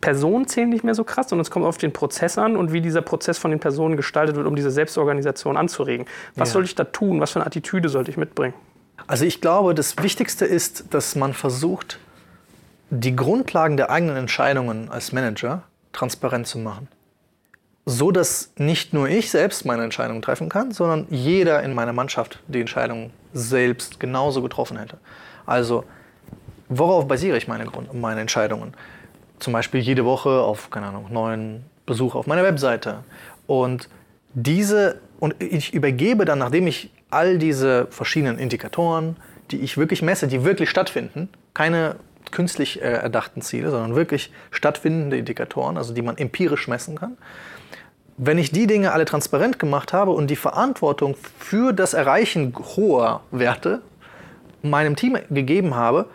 [0.00, 2.80] Personen zählen nicht mehr so krass, sondern es kommt auf den Prozess an und wie
[2.80, 6.06] dieser Prozess von den Personen gestaltet wird, um diese Selbstorganisation anzuregen.
[6.36, 6.52] Was ja.
[6.54, 7.20] soll ich da tun?
[7.20, 8.54] Was für eine Attitüde sollte ich mitbringen?
[9.06, 11.98] Also ich glaube, das Wichtigste ist, dass man versucht,
[12.90, 16.88] die Grundlagen der eigenen Entscheidungen als Manager transparent zu machen.
[17.84, 22.40] So dass nicht nur ich selbst meine Entscheidungen treffen kann, sondern jeder in meiner Mannschaft
[22.46, 24.98] die Entscheidung selbst genauso getroffen hätte.
[25.46, 25.84] Also,
[26.68, 28.74] worauf basiere ich meine, Grund meine Entscheidungen?
[29.38, 33.04] Zum Beispiel jede Woche auf, keine Ahnung, neuen Besuch auf meiner Webseite.
[33.46, 33.88] Und
[34.34, 39.16] diese, und ich übergebe dann, nachdem ich all diese verschiedenen Indikatoren,
[39.50, 41.96] die ich wirklich messe, die wirklich stattfinden, keine
[42.32, 47.16] künstlich äh, erdachten Ziele, sondern wirklich stattfindende Indikatoren, also die man empirisch messen kann.
[48.16, 53.22] Wenn ich die Dinge alle transparent gemacht habe und die Verantwortung für das Erreichen hoher
[53.30, 53.82] Werte
[54.62, 56.06] meinem Team gegeben habe,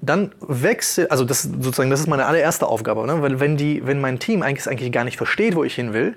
[0.00, 3.20] dann wechselt, also das sozusagen, das ist meine allererste Aufgabe, ne?
[3.20, 6.16] weil wenn die, wenn mein Team eigentlich, eigentlich gar nicht versteht, wo ich hin will,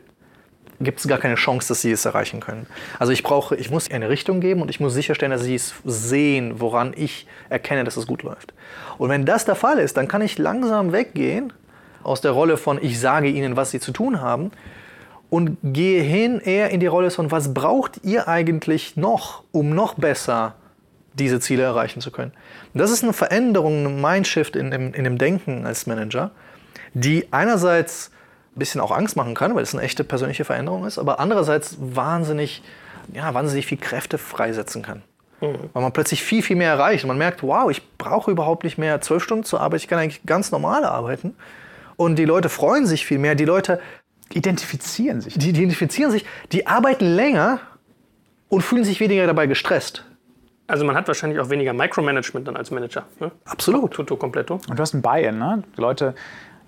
[0.79, 2.67] gibt es gar keine Chance, dass sie es erreichen können.
[2.99, 5.73] Also ich brauche, ich muss eine Richtung geben und ich muss sicherstellen, dass sie es
[5.85, 8.53] sehen, woran ich erkenne, dass es gut läuft.
[8.97, 11.53] Und wenn das der Fall ist, dann kann ich langsam weggehen
[12.03, 14.51] aus der Rolle von ich sage ihnen, was sie zu tun haben
[15.29, 19.95] und gehe hin eher in die Rolle von was braucht ihr eigentlich noch, um noch
[19.95, 20.55] besser
[21.13, 22.33] diese Ziele erreichen zu können.
[22.73, 26.31] Das ist eine Veränderung, ein Mindshift in dem, in dem Denken als Manager,
[26.93, 28.11] die einerseits
[28.55, 31.77] ein bisschen auch Angst machen kann, weil es eine echte persönliche Veränderung ist, aber andererseits
[31.79, 32.61] wahnsinnig,
[33.13, 35.01] ja, wahnsinnig viel Kräfte freisetzen kann.
[35.41, 35.69] Mhm.
[35.73, 37.03] Weil man plötzlich viel, viel mehr erreicht.
[37.03, 39.99] Und man merkt, wow, ich brauche überhaupt nicht mehr zwölf Stunden zur Arbeit, ich kann
[39.99, 41.35] eigentlich ganz normal arbeiten.
[41.95, 43.35] Und die Leute freuen sich viel mehr.
[43.35, 43.79] Die Leute
[44.31, 45.37] identifizieren sich.
[45.37, 47.59] Die, identifizieren sich, die arbeiten länger
[48.49, 50.05] und fühlen sich weniger dabei gestresst.
[50.65, 53.05] Also man hat wahrscheinlich auch weniger Micromanagement dann als Manager.
[53.19, 53.31] Ne?
[53.45, 53.93] Absolut.
[53.93, 54.55] Tutto completo.
[54.67, 55.37] Und du hast ein Buy-in.
[55.37, 55.63] Ne?
[55.75, 56.15] Die Leute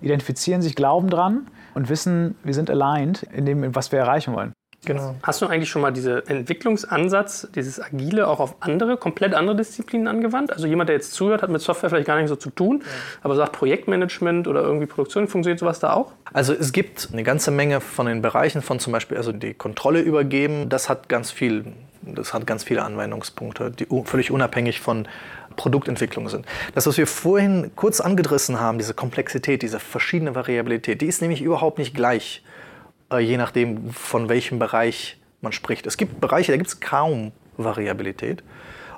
[0.00, 4.52] identifizieren sich, glauben dran und wissen, wir sind aligned in dem, was wir erreichen wollen.
[4.86, 5.16] Genau.
[5.22, 10.06] Hast du eigentlich schon mal diesen Entwicklungsansatz, dieses Agile auch auf andere, komplett andere Disziplinen
[10.06, 10.52] angewandt?
[10.52, 12.88] Also jemand, der jetzt zuhört, hat mit Software vielleicht gar nicht so zu tun, ja.
[13.22, 16.12] aber sagt Projektmanagement oder irgendwie Produktion, funktioniert sowas da auch?
[16.32, 20.00] Also es gibt eine ganze Menge von den Bereichen von zum Beispiel also die Kontrolle
[20.00, 20.68] übergeben.
[20.68, 21.64] Das hat ganz viel,
[22.02, 25.08] das hat ganz viele Anwendungspunkte, die völlig unabhängig von
[25.56, 26.46] Produktentwicklung sind.
[26.74, 31.42] Das, was wir vorhin kurz angedrissen haben, diese Komplexität, diese verschiedene Variabilität, die ist nämlich
[31.42, 32.44] überhaupt nicht gleich,
[33.12, 35.86] äh, je nachdem, von welchem Bereich man spricht.
[35.86, 38.42] Es gibt Bereiche, da gibt es kaum Variabilität.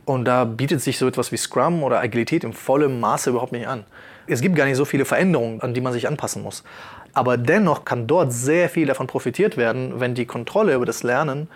[0.05, 3.68] Und da bietet sich so etwas wie Scrum oder Agilität im vollen Maße überhaupt nicht
[3.68, 3.85] an.
[4.27, 6.64] Es gibt gar nicht so viele Veränderungen, an die man sich anpassen muss.
[7.12, 11.49] Aber dennoch kann dort sehr viel davon profitiert werden, wenn die Kontrolle über das Lernen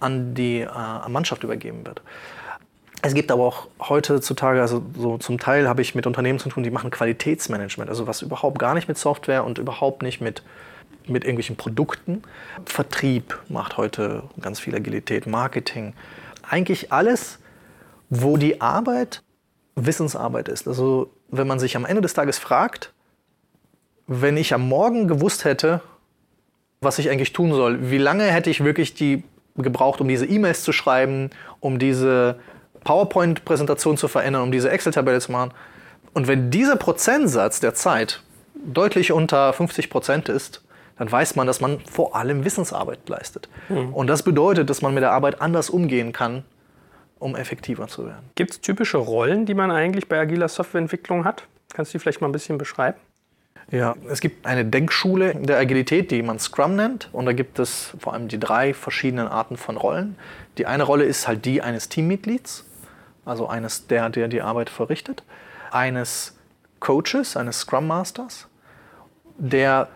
[0.00, 2.00] an die äh, Mannschaft übergeben wird.
[3.02, 6.62] Es gibt aber auch heutzutage, also so zum Teil habe ich mit Unternehmen zu tun,
[6.62, 10.42] die machen Qualitätsmanagement, also was überhaupt gar nicht mit Software und überhaupt nicht mit,
[11.06, 12.22] mit irgendwelchen Produkten.
[12.66, 15.94] Vertrieb macht heute ganz viel Agilität, Marketing.
[16.42, 17.38] Eigentlich alles,
[18.10, 19.22] wo die Arbeit
[19.76, 20.68] Wissensarbeit ist.
[20.68, 22.92] Also wenn man sich am Ende des Tages fragt,
[24.06, 25.80] wenn ich am Morgen gewusst hätte,
[26.80, 29.22] was ich eigentlich tun soll, wie lange hätte ich wirklich die
[29.56, 32.40] gebraucht, um diese E-Mails zu schreiben, um diese
[32.84, 35.52] PowerPoint-Präsentation zu verändern, um diese Excel-Tabelle zu machen.
[36.12, 38.22] Und wenn dieser Prozentsatz der Zeit
[38.54, 40.62] deutlich unter 50 Prozent ist,
[40.98, 43.48] dann weiß man, dass man vor allem Wissensarbeit leistet.
[43.68, 43.94] Mhm.
[43.94, 46.44] Und das bedeutet, dass man mit der Arbeit anders umgehen kann,
[47.18, 48.28] um effektiver zu werden.
[48.34, 51.44] Gibt es typische Rollen, die man eigentlich bei agiler Softwareentwicklung hat?
[51.72, 52.98] Kannst du die vielleicht mal ein bisschen beschreiben?
[53.70, 57.08] Ja, es gibt eine Denkschule der Agilität, die man Scrum nennt.
[57.12, 60.16] Und da gibt es vor allem die drei verschiedenen Arten von Rollen.
[60.58, 62.66] Die eine Rolle ist halt die eines Teammitglieds,
[63.30, 65.22] also eines der, der die Arbeit verrichtet,
[65.70, 66.36] eines
[66.80, 68.48] Coaches, eines Scrum Masters,
[69.38, 69.88] der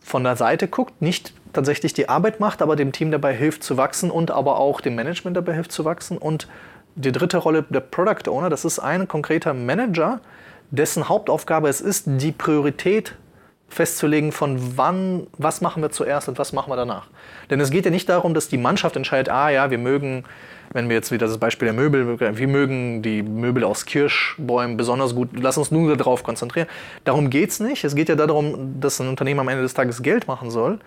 [0.00, 3.76] von der Seite guckt, nicht tatsächlich die Arbeit macht, aber dem Team dabei hilft zu
[3.76, 6.18] wachsen und aber auch dem Management dabei hilft zu wachsen.
[6.18, 6.48] Und
[6.96, 10.20] die dritte Rolle, der Product Owner, das ist ein konkreter Manager,
[10.70, 13.14] dessen Hauptaufgabe es ist, die Priorität
[13.68, 17.06] festzulegen von wann, was machen wir zuerst und was machen wir danach.
[17.50, 20.24] Denn es geht ja nicht darum, dass die Mannschaft entscheidet, ah ja, wir mögen,
[20.72, 25.14] wenn wir jetzt wieder das Beispiel der Möbel, wir mögen die Möbel aus Kirschbäumen besonders
[25.14, 26.68] gut, lass uns nur darauf konzentrieren.
[27.04, 27.82] Darum geht es nicht.
[27.84, 30.78] Es geht ja darum, dass ein Unternehmen am Ende des Tages Geld machen soll.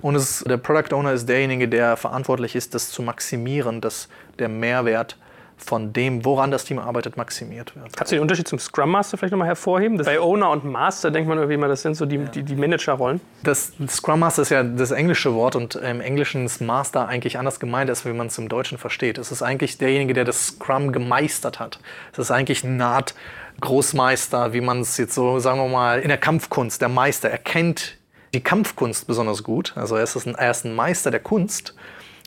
[0.00, 4.48] Und es, der Product Owner ist derjenige, der verantwortlich ist, das zu maximieren, dass der
[4.48, 5.16] Mehrwert
[5.56, 7.96] von dem, woran das Team arbeitet, maximiert wird.
[7.96, 9.96] Kannst du den Unterschied zum Scrum Master vielleicht nochmal hervorheben?
[9.98, 12.24] bei Owner und Master denkt man irgendwie immer, das sind so die, ja.
[12.24, 13.20] die, die Managerrollen.
[13.42, 17.58] Das Scrum Master ist ja das englische Wort und im Englischen ist Master eigentlich anders
[17.58, 19.18] gemeint, als wie man es im Deutschen versteht.
[19.18, 21.80] Es ist eigentlich derjenige, der das Scrum gemeistert hat.
[22.12, 23.14] Es ist eigentlich eine Art
[23.60, 27.30] Großmeister, wie man es jetzt so, sagen wir mal, in der Kampfkunst, der Meister.
[27.30, 27.96] Er kennt
[28.34, 29.72] die Kampfkunst besonders gut.
[29.76, 31.74] Also er ist ein, er ist ein Meister der Kunst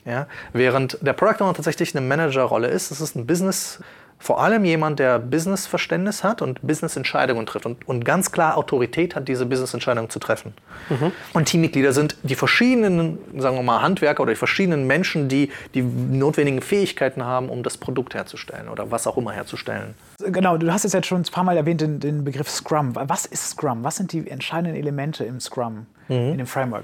[0.05, 0.27] ja?
[0.53, 3.79] Während der Product Owner tatsächlich eine Managerrolle ist, es ist ein Business,
[4.21, 9.29] vor allem jemand, der Businessverständnis hat und Businessentscheidungen trifft und, und ganz klar Autorität hat,
[9.29, 10.53] diese Businessentscheidungen zu treffen.
[10.89, 11.13] Mhm.
[11.33, 15.81] Und Teammitglieder sind die verschiedenen, sagen wir mal, Handwerker oder die verschiedenen Menschen, die die
[15.81, 19.95] notwendigen Fähigkeiten haben, um das Produkt herzustellen oder was auch immer herzustellen.
[20.19, 22.91] Genau, du hast es jetzt schon ein paar Mal erwähnt, den, den Begriff Scrum.
[22.95, 23.85] Was ist Scrum?
[23.85, 26.31] Was sind die entscheidenden Elemente im Scrum, mhm.
[26.31, 26.83] in dem Framework?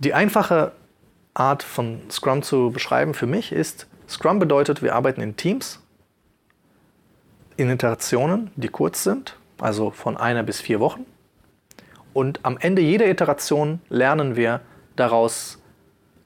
[0.00, 0.72] Die einfache
[1.38, 5.80] Art von Scrum zu beschreiben für mich ist, Scrum bedeutet, wir arbeiten in Teams,
[7.56, 11.04] in Iterationen, die kurz sind, also von einer bis vier Wochen.
[12.12, 14.60] Und am Ende jeder Iteration lernen wir
[14.96, 15.58] daraus,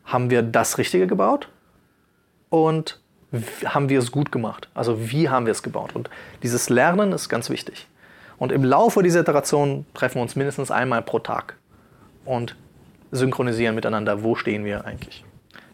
[0.04, 1.48] haben wir das Richtige gebaut
[2.48, 3.00] und
[3.64, 4.68] haben wir es gut gemacht.
[4.74, 5.94] Also wie haben wir es gebaut.
[5.94, 6.10] Und
[6.42, 7.86] dieses Lernen ist ganz wichtig.
[8.38, 11.56] Und im Laufe dieser Iteration treffen wir uns mindestens einmal pro Tag.
[12.24, 12.56] Und
[13.12, 15.24] synchronisieren miteinander, wo stehen wir eigentlich.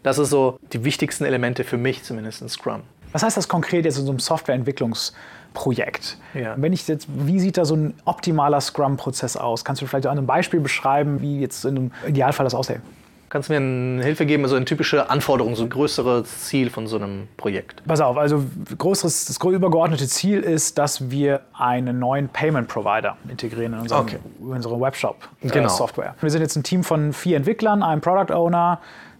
[0.03, 2.83] Das ist so die wichtigsten Elemente für mich zumindest in Scrum.
[3.11, 6.17] Was heißt das konkret jetzt in so einem Softwareentwicklungsprojekt?
[6.35, 6.53] Ja.
[6.57, 9.65] Wenn ich jetzt, wie sieht da so ein optimaler Scrum-Prozess aus?
[9.65, 12.81] Kannst du vielleicht an einem Beispiel beschreiben, wie jetzt in einem Idealfall das aussieht?
[13.29, 16.87] Kannst du mir eine Hilfe geben, so eine typische Anforderung, so ein größeres Ziel von
[16.87, 17.83] so einem Projekt?
[17.87, 18.43] Pass auf, also
[18.75, 24.17] größeres, das übergeordnete Ziel ist, dass wir einen neuen Payment Provider integrieren in unseren, okay.
[24.39, 26.05] unsere Webshop-Software.
[26.05, 26.21] Äh, genau.
[26.21, 28.79] Wir sind jetzt ein Team von vier Entwicklern, einem Product Owner,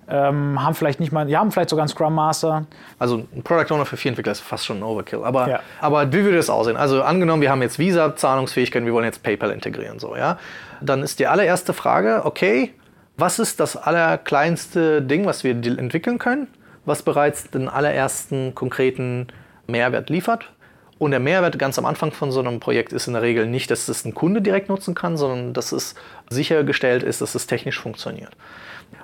[0.10, 2.66] ähm, haben vielleicht nicht mal, die haben vielleicht sogar einen Scrum Master.
[2.98, 5.24] Also ein Product Owner für vier Entwickler ist fast schon ein Overkill.
[5.24, 5.60] Aber, ja.
[5.82, 6.78] aber wie würde das aussehen?
[6.78, 10.40] Also angenommen, wir haben jetzt Visa-Zahlungsfähigkeiten, wir wollen jetzt PayPal integrieren, so, ja.
[10.82, 12.74] Dann ist die allererste Frage, okay,
[13.20, 16.48] was ist das allerkleinste Ding, was wir entwickeln können,
[16.86, 19.28] was bereits den allerersten konkreten
[19.68, 20.52] Mehrwert liefert?
[20.98, 23.72] Und der Mehrwert ganz am Anfang von so einem Projekt ist in der Regel nicht,
[23.72, 25.96] dass es ein Kunde direkt nutzen kann, sondern dass es
[26.30, 28.32] sichergestellt ist, dass es technisch funktioniert.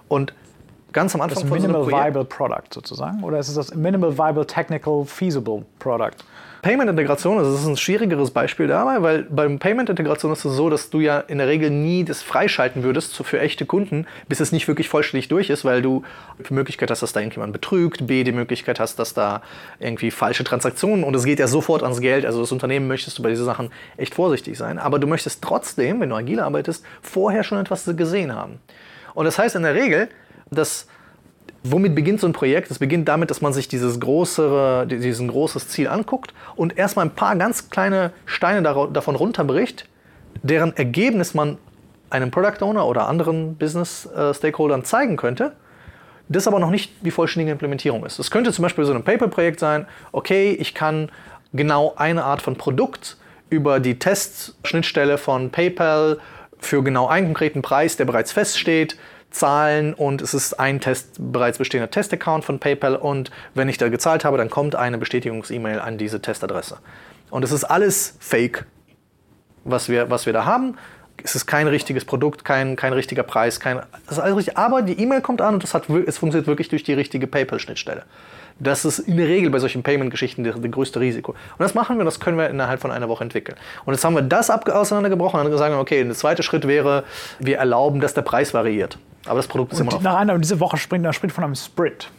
[0.10, 0.34] Und
[0.92, 3.24] ganz am Anfang das von Minimal so einem Projekt, Viable Product sozusagen?
[3.24, 6.18] Oder ist es das Minimal Viable Technical Feasible Product?
[6.66, 10.90] Payment-Integration, also das ist ein schwierigeres Beispiel dabei, weil beim Payment-Integration ist es so, dass
[10.90, 14.68] du ja in der Regel nie das freischalten würdest für echte Kunden, bis es nicht
[14.68, 16.02] wirklich vollständig durch ist, weil du
[16.40, 19.44] die Möglichkeit hast, dass da irgendjemand betrügt, B, die Möglichkeit hast, dass da
[19.78, 22.26] irgendwie falsche Transaktionen und es geht ja sofort ans Geld.
[22.26, 24.80] Also das Unternehmen möchtest du bei diesen Sachen echt vorsichtig sein.
[24.80, 28.58] Aber du möchtest trotzdem, wenn du agil arbeitest, vorher schon etwas gesehen haben.
[29.14, 30.10] Und das heißt in der Regel,
[30.50, 30.88] dass
[31.68, 32.70] Womit beginnt so ein Projekt?
[32.70, 37.16] Es beginnt damit, dass man sich dieses große, diesen großes Ziel anguckt und erstmal ein
[37.16, 39.88] paar ganz kleine Steine davon runterbricht,
[40.44, 41.58] deren Ergebnis man
[42.12, 45.54] einem Product Owner oder anderen Business äh, Stakeholdern zeigen könnte,
[46.30, 48.20] das aber noch nicht die vollständige Implementierung ist.
[48.20, 51.10] Es könnte zum Beispiel so ein Paper-Projekt sein, okay, ich kann
[51.52, 53.18] genau eine Art von Produkt
[53.50, 56.20] über die Testschnittstelle von PayPal
[56.60, 58.98] für genau einen konkreten Preis, der bereits feststeht,
[59.36, 63.90] zahlen und es ist ein Test, bereits bestehender Testaccount von PayPal und wenn ich da
[63.90, 66.78] gezahlt habe, dann kommt eine Bestätigungs-E-Mail an diese Testadresse.
[67.30, 68.66] Und es ist alles Fake,
[69.64, 70.78] was wir, was wir da haben.
[71.24, 74.58] Es ist kein richtiges Produkt, kein, kein richtiger Preis, kein, ist alles richtig.
[74.58, 78.04] Aber die E-Mail kommt an und das hat, es funktioniert wirklich durch die richtige PayPal-Schnittstelle.
[78.58, 81.32] Das ist in der Regel bei solchen Payment-Geschichten das, größte Risiko.
[81.32, 83.58] Und das machen wir, das können wir innerhalb von einer Woche entwickeln.
[83.84, 87.04] Und jetzt haben wir das auseinandergebrochen und dann sagen wir, okay, der zweite Schritt wäre,
[87.40, 88.98] wir erlauben, dass der Preis variiert.
[89.26, 90.02] Aber das Produkt ist und immer noch.
[90.02, 92.12] Nach einer, und diese Woche springt, springt von einem Sprint.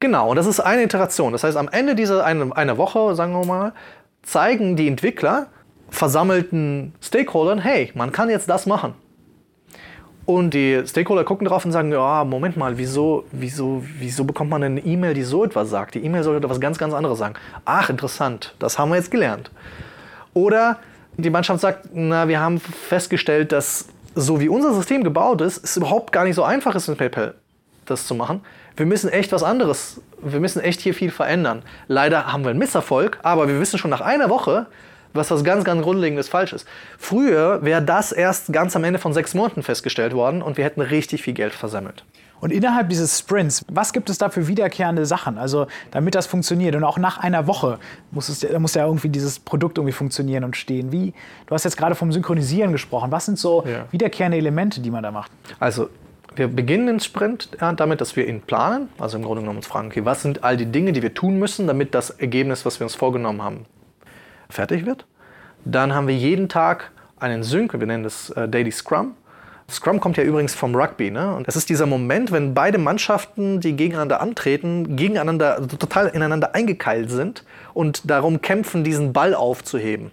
[0.00, 1.32] Genau, und das ist eine Iteration.
[1.32, 3.72] Das heißt, am Ende dieser eine, eine Woche, sagen wir mal,
[4.22, 5.46] zeigen die Entwickler
[5.90, 8.94] versammelten Stakeholdern, hey, man kann jetzt das machen.
[10.26, 14.62] Und die Stakeholder gucken drauf und sagen, ja, Moment mal, wieso, wieso, wieso bekommt man
[14.62, 15.94] eine E-Mail, die so etwas sagt?
[15.94, 17.34] Die E-Mail sollte was ganz, ganz anderes sagen.
[17.66, 19.50] Ach, interessant, das haben wir jetzt gelernt.
[20.32, 20.78] Oder
[21.16, 25.76] die Mannschaft sagt, na, wir haben festgestellt, dass so wie unser System gebaut ist, es
[25.76, 27.34] überhaupt gar nicht so einfach ist, mit PayPal
[27.86, 28.40] das zu machen.
[28.76, 31.62] Wir müssen echt was anderes, wir müssen echt hier viel verändern.
[31.86, 34.66] Leider haben wir einen Misserfolg, aber wir wissen schon nach einer Woche,
[35.12, 36.66] was was ganz, ganz Grundlegendes falsch ist.
[36.98, 40.80] Früher wäre das erst ganz am Ende von sechs Monaten festgestellt worden und wir hätten
[40.80, 42.04] richtig viel Geld versammelt.
[42.40, 45.38] Und innerhalb dieses Sprints, was gibt es da für wiederkehrende Sachen?
[45.38, 46.76] Also, damit das funktioniert.
[46.76, 47.78] Und auch nach einer Woche
[48.10, 50.92] muss, es, muss ja irgendwie dieses Produkt irgendwie funktionieren und stehen.
[50.92, 51.14] Wie,
[51.46, 53.10] du hast jetzt gerade vom Synchronisieren gesprochen.
[53.12, 53.86] Was sind so Ja.
[53.90, 55.30] wiederkehrende Elemente, die man da macht?
[55.58, 55.88] Also
[56.36, 58.88] wir beginnen den Sprint ja, damit, dass wir ihn planen.
[58.98, 61.38] Also im Grunde genommen uns fragen, okay, was sind all die Dinge, die wir tun
[61.38, 63.64] müssen, damit das Ergebnis, was wir uns vorgenommen haben,
[64.50, 65.06] fertig wird.
[65.64, 69.14] Dann haben wir jeden Tag einen Sync, wir nennen das äh, Daily Scrum.
[69.70, 71.10] Scrum kommt ja übrigens vom Rugby.
[71.10, 71.34] Ne?
[71.34, 76.54] Und das ist dieser Moment, wenn beide Mannschaften, die gegeneinander antreten, gegeneinander also total ineinander
[76.54, 80.10] eingekeilt sind und darum kämpfen, diesen Ball aufzuheben.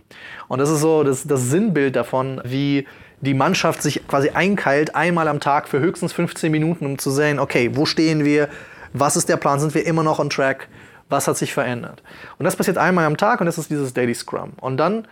[0.47, 2.87] Und das ist so das, das Sinnbild davon, wie
[3.19, 7.39] die Mannschaft sich quasi einkeilt, einmal am Tag für höchstens 15 Minuten, um zu sehen,
[7.39, 8.49] okay, wo stehen wir,
[8.93, 10.67] was ist der Plan, sind wir immer noch on track,
[11.09, 12.01] was hat sich verändert.
[12.39, 14.53] Und das passiert einmal am Tag und das ist dieses Daily Scrum.
[14.59, 15.07] Und dann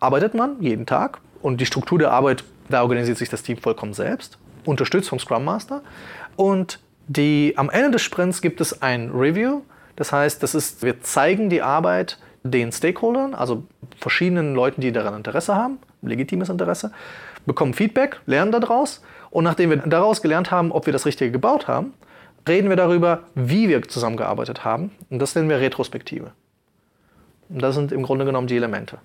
[0.00, 3.94] arbeitet man jeden Tag und die Struktur der Arbeit, da organisiert sich das Team vollkommen
[3.94, 5.82] selbst, unterstützt vom Scrum Master.
[6.36, 9.62] Und die, am Ende des Sprints gibt es ein Review.
[9.96, 13.64] Das heißt, das ist, wir zeigen die Arbeit den Stakeholdern, also
[13.98, 16.92] verschiedenen Leuten, die daran Interesse haben, legitimes Interesse,
[17.46, 19.02] bekommen Feedback, lernen daraus.
[19.30, 21.94] Und nachdem wir daraus gelernt haben, ob wir das Richtige gebaut haben,
[22.46, 24.90] reden wir darüber, wie wir zusammengearbeitet haben.
[25.10, 26.32] Und das nennen wir Retrospektive.
[27.48, 28.98] Und das sind im Grunde genommen die Elemente.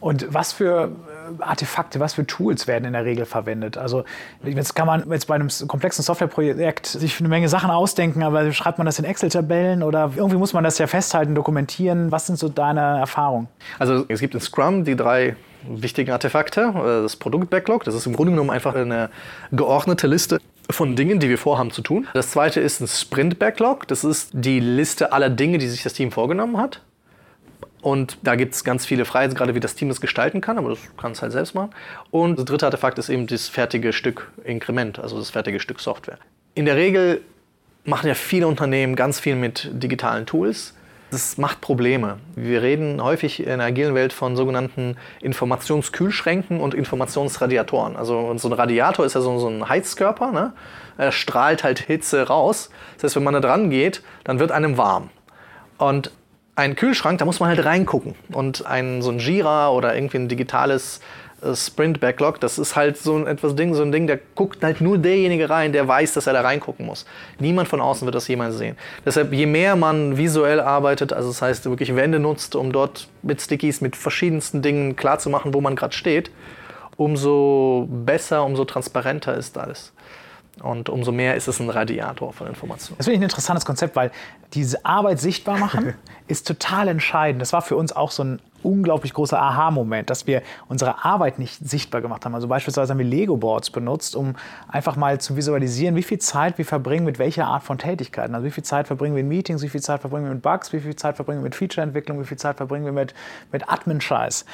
[0.00, 0.92] Und was für
[1.40, 3.76] Artefakte, was für Tools werden in der Regel verwendet?
[3.76, 4.04] Also
[4.44, 8.78] jetzt kann man jetzt bei einem komplexen Softwareprojekt sich eine Menge Sachen ausdenken, aber schreibt
[8.78, 12.12] man das in Excel-Tabellen oder irgendwie muss man das ja festhalten, dokumentieren.
[12.12, 13.48] Was sind so deine Erfahrungen?
[13.78, 15.36] Also es gibt in Scrum die drei
[15.68, 16.60] wichtigen Artefakte.
[16.60, 19.10] Äh, Das Produkt-Backlog, das ist im Grunde genommen einfach eine
[19.52, 22.06] geordnete Liste von Dingen, die wir vorhaben zu tun.
[22.14, 23.86] Das zweite ist ein Sprint-Backlog.
[23.88, 26.80] Das ist die Liste aller Dinge, die sich das Team vorgenommen hat.
[27.84, 30.70] Und da gibt es ganz viele Freiheiten, gerade wie das Team das gestalten kann, aber
[30.70, 31.68] das kann es halt selbst machen.
[32.10, 36.16] Und das dritte Artefakt ist eben das fertige Stück Inkrement, also das fertige Stück Software.
[36.54, 37.20] In der Regel
[37.84, 40.72] machen ja viele Unternehmen ganz viel mit digitalen Tools.
[41.10, 42.16] Das macht Probleme.
[42.34, 47.96] Wir reden häufig in der agilen Welt von sogenannten Informationskühlschränken und Informationsradiatoren.
[47.96, 50.54] Also so ein Radiator ist ja so, ein Heizkörper, ne?
[50.96, 52.70] er strahlt halt Hitze raus.
[52.94, 55.10] Das heißt, wenn man da dran geht, dann wird einem warm.
[55.76, 56.12] Und
[56.56, 58.14] ein Kühlschrank, da muss man halt reingucken.
[58.32, 61.00] Und ein, so ein Jira oder irgendwie ein digitales
[61.42, 64.80] äh, Sprint-Backlog, das ist halt so ein etwas Ding, so ein Ding, da guckt halt
[64.80, 67.06] nur derjenige rein, der weiß, dass er da reingucken muss.
[67.38, 68.76] Niemand von außen wird das jemals sehen.
[69.04, 73.40] Deshalb, je mehr man visuell arbeitet, also das heißt wirklich Wände nutzt, um dort mit
[73.40, 76.30] Stickies, mit verschiedensten Dingen klarzumachen, wo man gerade steht,
[76.96, 79.92] umso besser, umso transparenter ist alles.
[80.62, 82.96] Und umso mehr ist es ein Radiator von Informationen.
[82.98, 84.12] Das finde ich ein interessantes Konzept, weil
[84.52, 85.94] diese Arbeit sichtbar machen
[86.28, 87.42] ist total entscheidend.
[87.42, 91.68] Das war für uns auch so ein unglaublich großer Aha-Moment, dass wir unsere Arbeit nicht
[91.68, 92.34] sichtbar gemacht haben.
[92.34, 94.36] Also beispielsweise haben wir Lego-Boards benutzt, um
[94.68, 98.34] einfach mal zu visualisieren, wie viel Zeit wir verbringen mit welcher Art von Tätigkeiten.
[98.34, 100.72] Also wie viel Zeit verbringen wir in Meetings, wie viel Zeit verbringen wir mit Bugs,
[100.72, 103.12] wie viel Zeit verbringen wir mit Feature-Entwicklung, wie viel Zeit verbringen wir mit,
[103.52, 104.46] mit Admin-Scheiß.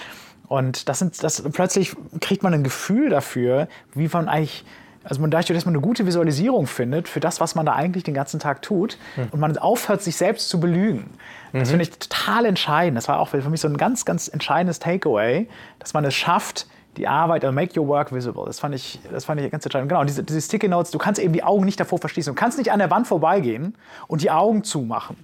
[0.49, 4.65] Und das sind, das, plötzlich kriegt man ein Gefühl dafür, wie man eigentlich
[5.11, 8.05] also man dadurch, dass man eine gute Visualisierung findet für das, was man da eigentlich
[8.05, 8.97] den ganzen Tag tut
[9.33, 11.11] und man aufhört, sich selbst zu belügen.
[11.53, 12.97] Das finde ich total entscheidend.
[12.97, 15.49] Das war auch für mich so ein ganz, ganz entscheidendes Takeaway,
[15.81, 18.45] dass man es schafft, die Arbeit, also make your work visible.
[18.47, 19.89] Das fand ich, das fand ich ganz entscheidend.
[19.89, 22.35] Genau, diese, diese Sticky Notes, du kannst eben die Augen nicht davor verschließen.
[22.35, 25.17] Du kannst nicht an der Wand vorbeigehen und die Augen zumachen.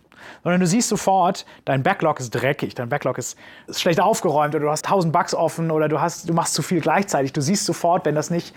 [0.42, 4.64] Sondern du siehst sofort, dein Backlog ist dreckig, dein Backlog ist, ist schlecht aufgeräumt oder
[4.64, 7.32] du hast tausend Bugs offen oder du, hast, du machst zu viel gleichzeitig.
[7.32, 8.54] Du siehst sofort, wenn das nicht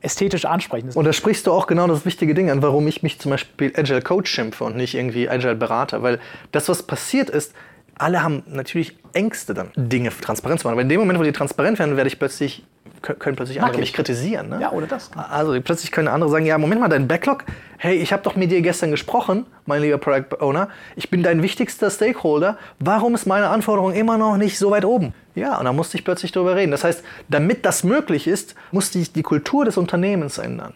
[0.00, 0.96] ästhetisch ansprechend ist.
[0.96, 3.72] Und da sprichst du auch genau das wichtige Ding an, warum ich mich zum Beispiel
[3.76, 6.02] Agile Coach schimpfe und nicht irgendwie Agile Berater.
[6.02, 6.20] Weil
[6.52, 7.52] das, was passiert ist,
[7.98, 10.74] alle haben natürlich Ängste dann, Dinge transparent zu machen.
[10.74, 12.64] Aber in dem Moment, wo die transparent werden, werde ich plötzlich,
[13.02, 13.80] können plötzlich andere ich.
[13.80, 14.48] mich kritisieren.
[14.48, 14.60] Ne?
[14.60, 15.10] Ja, oder das.
[15.16, 17.44] Also plötzlich können andere sagen, ja, Moment mal, dein Backlog,
[17.76, 21.42] hey, ich habe doch mit dir gestern gesprochen, mein lieber Product Owner, ich bin dein
[21.42, 25.14] wichtigster Stakeholder, warum ist meine Anforderung immer noch nicht so weit oben?
[25.34, 26.72] Ja, und da musste ich plötzlich darüber reden.
[26.72, 30.74] Das heißt, damit das möglich ist, musste ich die Kultur des Unternehmens ändern.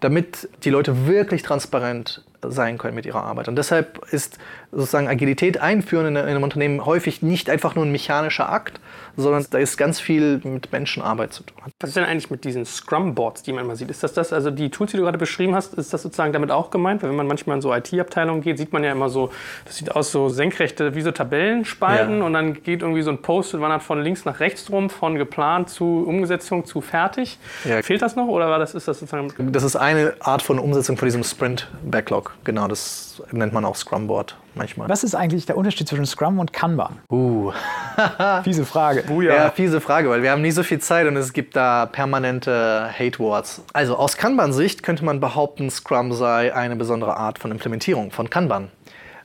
[0.00, 3.48] Damit die Leute wirklich transparent sein können mit ihrer Arbeit.
[3.48, 4.38] Und deshalb ist
[4.72, 8.80] sozusagen Agilität einführen in einem Unternehmen häufig nicht einfach nur ein mechanischer Akt,
[9.16, 11.58] sondern da ist ganz viel mit Menschenarbeit zu tun.
[11.80, 13.90] Was ist denn eigentlich mit diesen Scrum-Boards, die man immer sieht?
[13.90, 16.50] Ist das das, also die Tools, die du gerade beschrieben hast, ist das sozusagen damit
[16.50, 17.02] auch gemeint?
[17.02, 19.30] Weil wenn man manchmal in so IT-Abteilungen geht, sieht man ja immer so,
[19.66, 22.24] das sieht aus so senkrechte, wie so Tabellenspalten Ja.
[22.24, 25.16] und dann geht irgendwie so ein Post und wandert von links nach rechts rum, von
[25.16, 27.38] geplant zu Umsetzung zu fertig.
[27.64, 27.82] Ja.
[27.82, 29.52] Fehlt das noch oder war das, ist das sozusagen...
[29.52, 32.31] Das ist eine Art von Umsetzung von diesem Sprint-Backlog.
[32.44, 34.88] Genau, das nennt man auch Scrum-Board manchmal.
[34.88, 36.98] Was ist eigentlich der Unterschied zwischen Scrum und Kanban?
[37.10, 37.52] Uh.
[38.44, 39.04] Fiese Frage.
[39.22, 39.50] Ja.
[39.50, 43.62] fiese Frage, weil wir haben nicht so viel Zeit und es gibt da permanente Hate-Wars.
[43.72, 48.70] Also aus Kanban-Sicht könnte man behaupten, Scrum sei eine besondere Art von Implementierung von Kanban.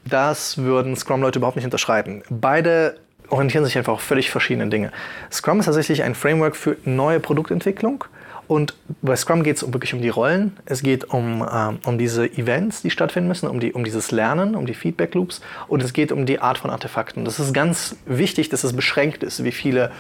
[0.05, 2.24] Das würden Scrum-Leute überhaupt nicht unterschreiben.
[2.30, 2.97] Beide
[3.30, 4.91] orientieren sich einfach auf völlig verschiedene Dinge.
[5.32, 8.05] Scrum ist tatsächlich ein Framework für neue Produktentwicklung.
[8.47, 10.55] Und bei Scrum geht es wirklich um die Rollen.
[10.65, 14.55] Es geht um, ähm, um diese Events, die stattfinden müssen, um, die, um dieses Lernen,
[14.55, 15.41] um die Feedback Loops.
[15.67, 17.25] Und es geht um die Art von Artefakten.
[17.25, 19.91] Das ist ganz wichtig, dass es beschränkt ist, wie viele,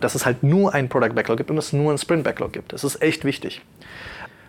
[0.00, 2.72] dass es halt nur ein Product Backlog gibt und es nur ein Sprint Backlog gibt.
[2.72, 3.60] Das ist echt wichtig.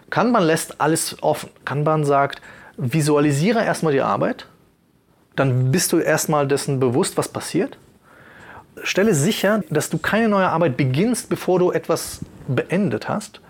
[0.10, 1.50] Kanban lässt alles offen.
[1.66, 2.42] Kanban sagt,
[2.78, 4.48] visualisiere erstmal die Arbeit,
[5.36, 7.78] dann bist du erstmal dessen bewusst, was passiert.
[8.82, 13.42] Stelle sicher, dass du keine neue Arbeit beginnst, bevor du etwas beendet hast.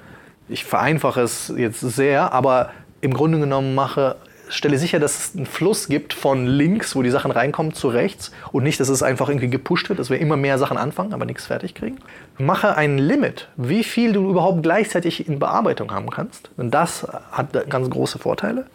[0.50, 2.72] Ich vereinfache es jetzt sehr, aber
[3.02, 4.18] im Grunde genommen mache,
[4.50, 8.32] stelle sicher, dass es einen Fluss gibt von links, wo die Sachen reinkommen, zu rechts
[8.52, 11.26] und nicht, dass es einfach irgendwie gepusht wird, dass wir immer mehr Sachen anfangen, aber
[11.26, 11.98] nichts fertig kriegen.
[12.38, 16.50] Mache ein Limit, wie viel du überhaupt gleichzeitig in Bearbeitung haben kannst.
[16.58, 18.66] Und das hat ganz große Vorteile.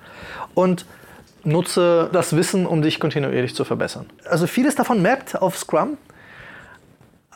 [0.54, 0.86] Und
[1.44, 4.06] nutze das Wissen, um dich kontinuierlich zu verbessern.
[4.24, 5.96] Also vieles davon mappt auf Scrum,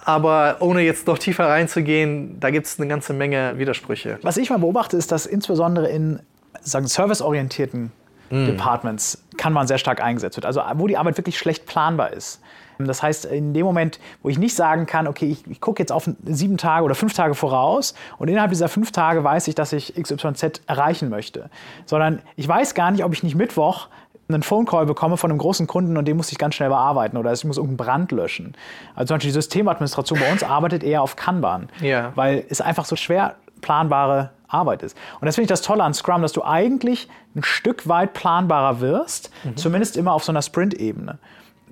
[0.04, 4.18] aber ohne jetzt noch tiefer reinzugehen, da gibt es eine ganze Menge Widersprüche.
[4.22, 6.20] Was ich mal beobachte, ist, dass insbesondere in
[6.60, 7.92] sagen, serviceorientierten
[8.32, 10.46] Departments Kanban sehr stark eingesetzt wird.
[10.46, 12.40] Also wo die Arbeit wirklich schlecht planbar ist.
[12.78, 15.92] Das heißt, in dem Moment, wo ich nicht sagen kann, okay, ich, ich gucke jetzt
[15.92, 19.72] auf sieben Tage oder fünf Tage voraus und innerhalb dieser fünf Tage weiß ich, dass
[19.72, 21.50] ich XYZ erreichen möchte,
[21.84, 23.88] sondern ich weiß gar nicht, ob ich nicht Mittwoch
[24.34, 27.16] einen Phone Call bekomme von einem großen Kunden und den muss ich ganz schnell bearbeiten
[27.16, 28.54] oder ich muss irgendeinen Brand löschen.
[28.94, 32.12] Also zum Beispiel die Systemadministration bei uns arbeitet eher auf Kanban, Ja.
[32.14, 34.96] weil es einfach so schwer planbare Arbeit ist.
[35.20, 38.80] Und das finde ich das Tolle an Scrum, dass du eigentlich ein Stück weit planbarer
[38.80, 41.18] wirst, zumindest immer auf so einer Sprint-Ebene.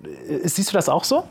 [0.04, 1.24] Äh, Siehst du das auch so?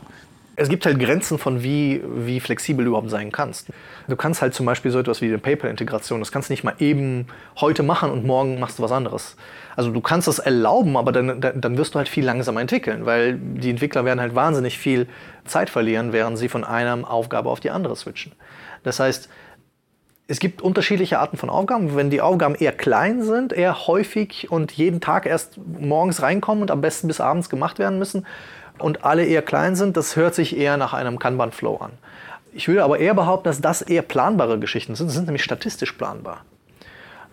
[0.56, 3.68] Es gibt halt Grenzen von wie, wie flexibel du überhaupt sein kannst.
[4.08, 6.74] Du kannst halt zum Beispiel so etwas wie eine PayPal-Integration, das kannst du nicht mal
[6.78, 7.26] eben
[7.60, 9.36] heute machen und morgen machst du was anderes.
[9.76, 13.38] Also du kannst das erlauben, aber dann, dann wirst du halt viel langsamer entwickeln, weil
[13.38, 15.06] die Entwickler werden halt wahnsinnig viel
[15.44, 18.32] Zeit verlieren, während sie von einer Aufgabe auf die andere switchen.
[18.82, 19.28] Das heißt,
[20.30, 21.96] es gibt unterschiedliche Arten von Aufgaben.
[21.96, 26.70] Wenn die Aufgaben eher klein sind, eher häufig und jeden Tag erst morgens reinkommen und
[26.70, 28.24] am besten bis abends gemacht werden müssen
[28.80, 31.92] und alle eher klein sind, das hört sich eher nach einem Kanban-Flow an.
[32.52, 35.08] Ich würde aber eher behaupten, dass das eher planbare Geschichten sind.
[35.08, 36.44] Sie sind nämlich statistisch planbar.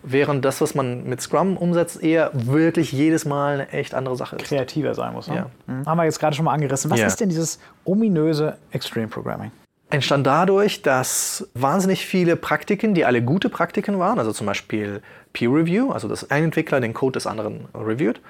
[0.04, 4.36] Während das, was man mit Scrum umsetzt, eher wirklich jedes Mal eine echt andere Sache
[4.36, 4.44] ist.
[4.44, 5.26] Kreativer sein muss.
[5.26, 5.34] Ne?
[5.36, 5.46] Ja.
[5.66, 5.86] Mhm.
[5.86, 6.88] Haben wir jetzt gerade schon mal angerissen.
[6.90, 7.06] Was Ja.
[7.08, 9.50] ist denn dieses ominöse Extreme Programming?
[9.90, 15.00] entstand dadurch, dass wahnsinnig viele Praktiken, die alle gute Praktiken waren, also zum Beispiel
[15.32, 18.20] Peer Review, also dass ein Entwickler den Code des anderen reviewt,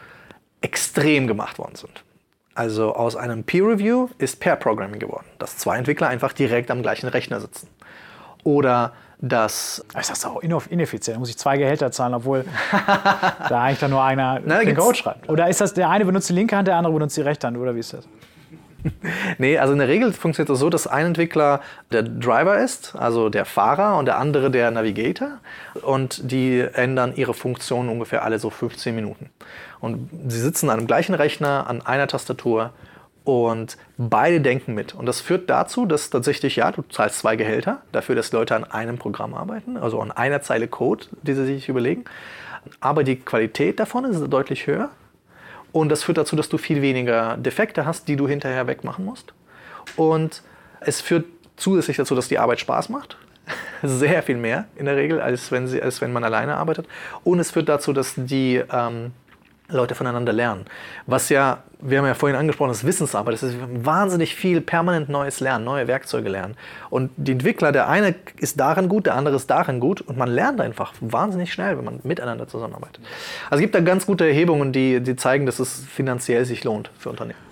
[0.61, 2.05] extrem gemacht worden sind.
[2.59, 6.83] Also aus einem Peer Review ist Pair Programming geworden, dass zwei Entwickler einfach direkt am
[6.83, 7.69] gleichen Rechner sitzen.
[8.43, 11.15] Oder dass Ich sag's auch ineff- ineffizient.
[11.15, 12.45] Da muss ich zwei Gehälter zahlen, obwohl
[13.49, 15.29] da eigentlich dann nur einer da den Code schreibt.
[15.29, 17.57] Oder ist das, der eine benutzt die linke Hand, der andere benutzt die rechte Hand,
[17.59, 18.09] oder wie ist das?
[19.39, 21.61] Nee, also in der Regel funktioniert das so, dass ein Entwickler
[21.93, 25.39] der Driver ist, also der Fahrer, und der andere der Navigator.
[25.83, 29.31] Und die ändern ihre Funktion ungefähr alle so 15 Minuten.
[29.81, 32.73] Und sie sitzen an dem gleichen Rechner, an einer Tastatur
[33.25, 34.95] und beide denken mit.
[34.95, 38.65] Und das führt dazu, dass tatsächlich, ja, du zahlst zwei Gehälter dafür, dass Leute an
[38.65, 42.05] einem Programm arbeiten, also an einer Zeile Code, die sie sich überlegen.
[42.81, 44.91] Aber die Qualität davon ist deutlich höher.
[45.73, 49.35] Und das führt dazu, dass du viel weniger Defekte hast, die du hinterher wegmachen musst.
[49.97, 50.43] Und
[50.81, 51.27] es führt
[51.57, 53.19] zusätzlich dazu, dass die Arbeit Spaß macht.
[53.83, 56.87] Sehr viel mehr in der Regel, als wenn, sie, als wenn man alleine arbeitet.
[57.25, 59.13] Und es führt dazu, dass die ähm,
[59.71, 60.65] Leute voneinander lernen.
[61.07, 63.35] Was ja, wir haben ja vorhin angesprochen, das ist Wissensarbeit.
[63.35, 66.57] Das ist wahnsinnig viel permanent neues Lernen, neue Werkzeuge lernen.
[66.89, 70.01] Und die Entwickler, der eine ist darin gut, der andere ist darin gut.
[70.01, 73.05] Und man lernt einfach wahnsinnig schnell, wenn man miteinander zusammenarbeitet.
[73.51, 76.91] Also es gibt da ganz gute Erhebungen, die, die zeigen, dass es finanziell sich lohnt
[76.99, 77.48] für Unternehmen.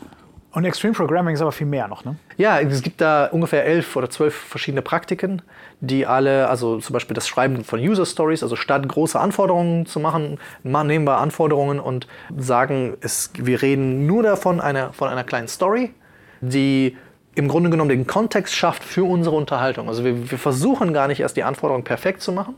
[0.57, 2.17] Und Extreme Programming ist aber viel mehr noch, ne?
[2.39, 5.43] Ja, es gibt da ungefähr elf oder zwölf verschiedene Praktiken,
[5.81, 10.01] die alle, also zum Beispiel das Schreiben von User Stories, also statt große Anforderungen zu
[10.01, 12.07] machen, nehmen wir Anforderungen und
[12.39, 15.93] sagen, es, wir reden nur davon einer, von einer kleinen Story,
[16.41, 16.97] die
[17.35, 19.89] im Grunde genommen den Kontext schafft für unsere Unterhaltung.
[19.89, 22.55] Also wir, wir versuchen gar nicht erst die Anforderungen perfekt zu machen,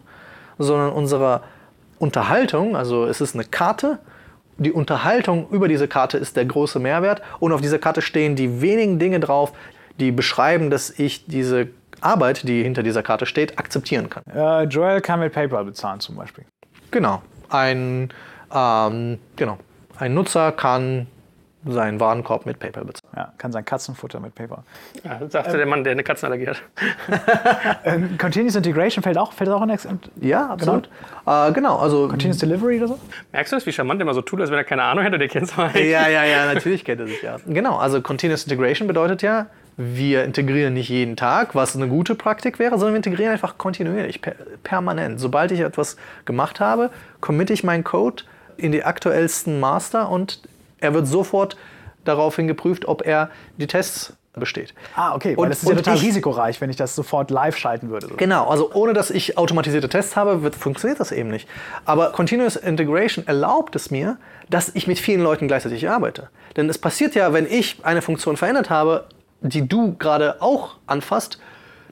[0.57, 1.43] sondern unsere
[1.99, 3.99] Unterhaltung, also es ist eine Karte,
[4.59, 8.61] die Unterhaltung über diese Karte ist der große Mehrwert und auf dieser Karte stehen die
[8.61, 9.53] wenigen Dinge drauf,
[10.01, 11.69] die beschreiben, dass ich diese
[12.01, 14.23] Arbeit, die hinter dieser Karte steht, akzeptieren kann.
[14.33, 16.45] Äh, Joel kann mit PayPal bezahlen zum Beispiel.
[16.91, 17.23] Genau.
[17.49, 18.13] Ein,
[18.53, 19.59] ähm, genau.
[19.99, 21.07] ein Nutzer kann
[21.65, 23.08] seinen Warenkorb mit PayPal bezahlen.
[23.19, 24.63] Ja, kann sein Katzenfutter mit PayPal.
[25.03, 26.63] Ja, sagte der Mann, der eine Katzenallergie hat.
[27.85, 29.89] Ähm, Continuous Integration fällt auch, fällt auch in Ex
[30.21, 30.89] Ja, absolut.
[31.25, 32.99] Genau, äh, genau also Continuous Delivery oder so?
[33.33, 35.19] Merkst du das, wie charmant der immer so tut, als wenn er keine Ahnung hätte?
[35.19, 35.75] Der kennt es mal.
[35.77, 37.39] Ja, ja, ja, natürlich kennt er sich ja.
[37.47, 39.47] Genau, also Continuous Integration bedeutet ja,
[39.77, 44.23] wir integrieren nicht jeden Tag, was eine gute Praktik wäre, sondern wir integrieren einfach kontinuierlich,
[44.23, 45.19] per permanent.
[45.19, 46.91] Sobald ich etwas gemacht habe,
[47.21, 48.23] committe ich meinen Code
[48.57, 50.41] in die aktuellsten Master und
[50.79, 51.57] er wird sofort
[52.09, 54.73] daraufhin geprüft, ob er die Tests besteht.
[54.95, 57.57] Ah, okay, weil Und- das ist ja total ich- risikoreich, wenn ich das sofort live
[57.57, 58.07] schalten würde.
[58.17, 61.49] Genau, also ohne dass ich automatisierte Tests habe, wird, funktioniert das eben nicht.
[61.85, 64.17] Aber Continuous Integration erlaubt es mir,
[64.49, 66.29] dass ich mit vielen Leuten gleichzeitig arbeite.
[66.57, 69.07] Denn es passiert ja, wenn ich eine Funktion verändert habe,
[69.41, 71.41] die du gerade auch anfasst,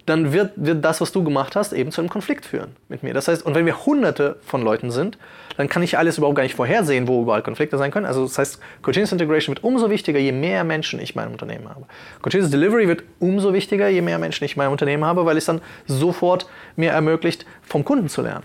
[0.07, 3.13] dann wird, wird das, was du gemacht hast, eben zu einem Konflikt führen mit mir.
[3.13, 5.19] Das heißt, und wenn wir hunderte von Leuten sind,
[5.57, 8.07] dann kann ich alles überhaupt gar nicht vorhersehen, wo überall Konflikte sein können.
[8.07, 11.69] Also das heißt, Continuous Integration wird umso wichtiger, je mehr Menschen ich in meinem Unternehmen
[11.69, 11.87] habe.
[12.23, 15.45] Continuous Delivery wird umso wichtiger, je mehr Menschen ich in meinem Unternehmen habe, weil es
[15.45, 16.47] dann sofort
[16.77, 18.45] mir ermöglicht, vom Kunden zu lernen.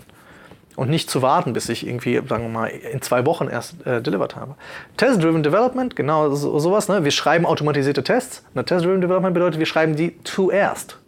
[0.74, 4.00] Und nicht zu warten, bis ich irgendwie, sagen wir mal, in zwei Wochen erst äh,
[4.00, 4.54] delivered habe.
[4.96, 6.88] Test-Driven Development, genau so, sowas.
[6.88, 7.04] Ne?
[7.04, 8.42] Wir schreiben automatisierte Tests.
[8.54, 10.98] Test-Driven Development bedeutet, wir schreiben die zuerst.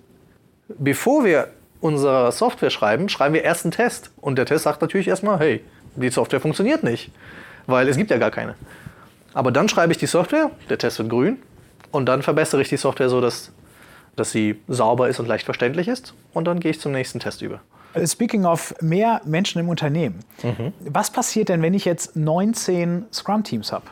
[0.68, 1.48] Bevor wir
[1.80, 4.10] unsere Software schreiben, schreiben wir erst einen Test.
[4.20, 5.64] Und der Test sagt natürlich erstmal, hey,
[5.96, 7.10] die Software funktioniert nicht,
[7.66, 8.54] weil es gibt ja gar keine.
[9.34, 11.38] Aber dann schreibe ich die Software, der Test wird grün,
[11.90, 13.52] und dann verbessere ich die Software so, dass,
[14.16, 16.14] dass sie sauber ist und leicht verständlich ist.
[16.32, 17.60] Und dann gehe ich zum nächsten Test über.
[18.06, 20.20] Speaking of mehr Menschen im Unternehmen.
[20.80, 23.84] Was passiert denn, wenn ich jetzt 19 Scrum-Teams habe?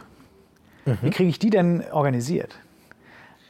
[0.85, 2.57] Wie kriege ich die denn organisiert?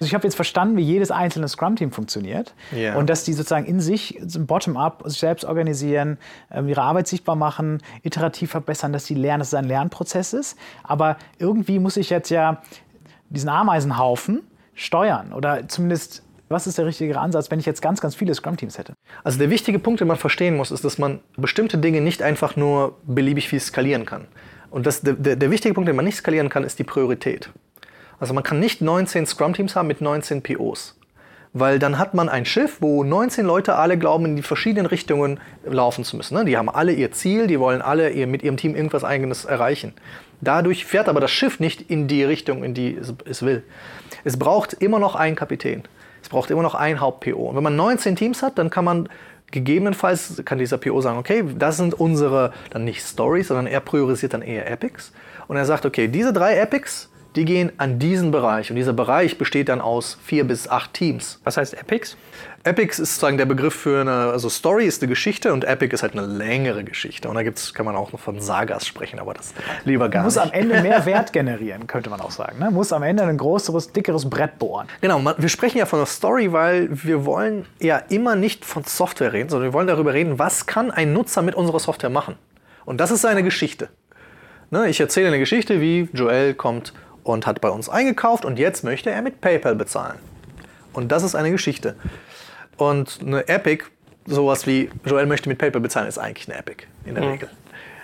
[0.03, 2.97] Also ich habe jetzt verstanden, wie jedes einzelne Scrum-Team funktioniert Ja.
[2.97, 6.19] und dass die sozusagen in sich bottom-up sich selbst organisieren,
[6.51, 10.59] ähm, ihre Arbeit sichtbar machen, iterativ verbessern, dass sie lernen, dass es ein Lernprozess ist.
[10.83, 12.61] Aber irgendwie muss ich jetzt ja
[13.31, 14.43] diesen Ameisenhaufen
[14.75, 18.79] steuern oder zumindest, was ist der richtige Ansatz, wenn ich jetzt ganz, ganz viele Scrum-Teams
[18.79, 18.95] hätte?
[19.23, 22.57] Also der wichtige Punkt, den man verstehen muss, ist, dass man bestimmte Dinge nicht einfach
[22.57, 24.27] nur beliebig viel skalieren kann.
[24.69, 27.51] Und das, der der wichtige Punkt, den man nicht skalieren kann, ist die Priorität.
[28.23, 30.97] Also man kann nicht 19 Scrum-Teams haben mit 19 POs.
[31.55, 35.41] Weil dann hat man ein Schiff, wo 19 Leute alle glauben, in die verschiedenen Richtungen
[35.65, 36.35] laufen zu müssen.
[36.37, 36.45] ne?
[36.45, 39.95] Die haben alle ihr Ziel, die wollen alle mit ihrem Team irgendwas Eigenes erreichen.
[40.41, 42.97] Dadurch fährt aber das Schiff nicht in die Richtung, in die
[43.29, 43.65] es, will.
[44.23, 45.83] Es braucht immer noch einen Kapitän.
[46.23, 47.49] Es braucht immer noch ein Haupt-PO.
[47.49, 49.09] Und wenn man 19 Teams hat, dann kann man
[49.51, 54.33] gegebenenfalls, kann dieser PO sagen, okay, das sind unsere, dann nicht Stories, sondern er priorisiert
[54.33, 55.13] dann eher Epics.
[55.49, 58.71] Und er sagt, okay, diese drei Epics, die gehen an diesen Bereich.
[58.71, 61.41] Und dieser Bereich besteht dann aus vier bis acht Teams.
[61.45, 62.17] Was heißt Epics?
[62.65, 66.03] Epics ist sozusagen der Begriff für eine, also Story ist eine Geschichte und Epic ist
[66.03, 67.29] halt eine längere Geschichte.
[67.29, 69.53] Und da gibt's, kann man auch noch von Sagas sprechen, aber das
[69.85, 70.45] lieber gar Muss nicht.
[70.45, 72.61] am Ende mehr Wert generieren, könnte man auch sagen.
[72.61, 72.71] Ne?
[72.71, 74.87] Muss am Ende ein größeres, dickeres Brett bohren.
[75.01, 78.85] Genau, man, wir sprechen ja von einer Story, weil wir wollen ja immer nicht von
[78.85, 82.37] Software reden, sondern wir wollen darüber reden, was kann ein Nutzer mit unserer Software machen.
[82.85, 83.89] Und das ist seine Geschichte.
[84.71, 88.85] Ne, ich erzähle eine Geschichte, wie Joel kommt und hat bei uns eingekauft und jetzt
[88.85, 90.19] möchte er mit PayPal bezahlen.
[90.93, 91.97] Und das ist eine Geschichte.
[92.77, 93.85] Und eine Epic,
[94.27, 97.49] sowas wie Joel möchte mit PayPal bezahlen, ist eigentlich eine Epic in der Regel.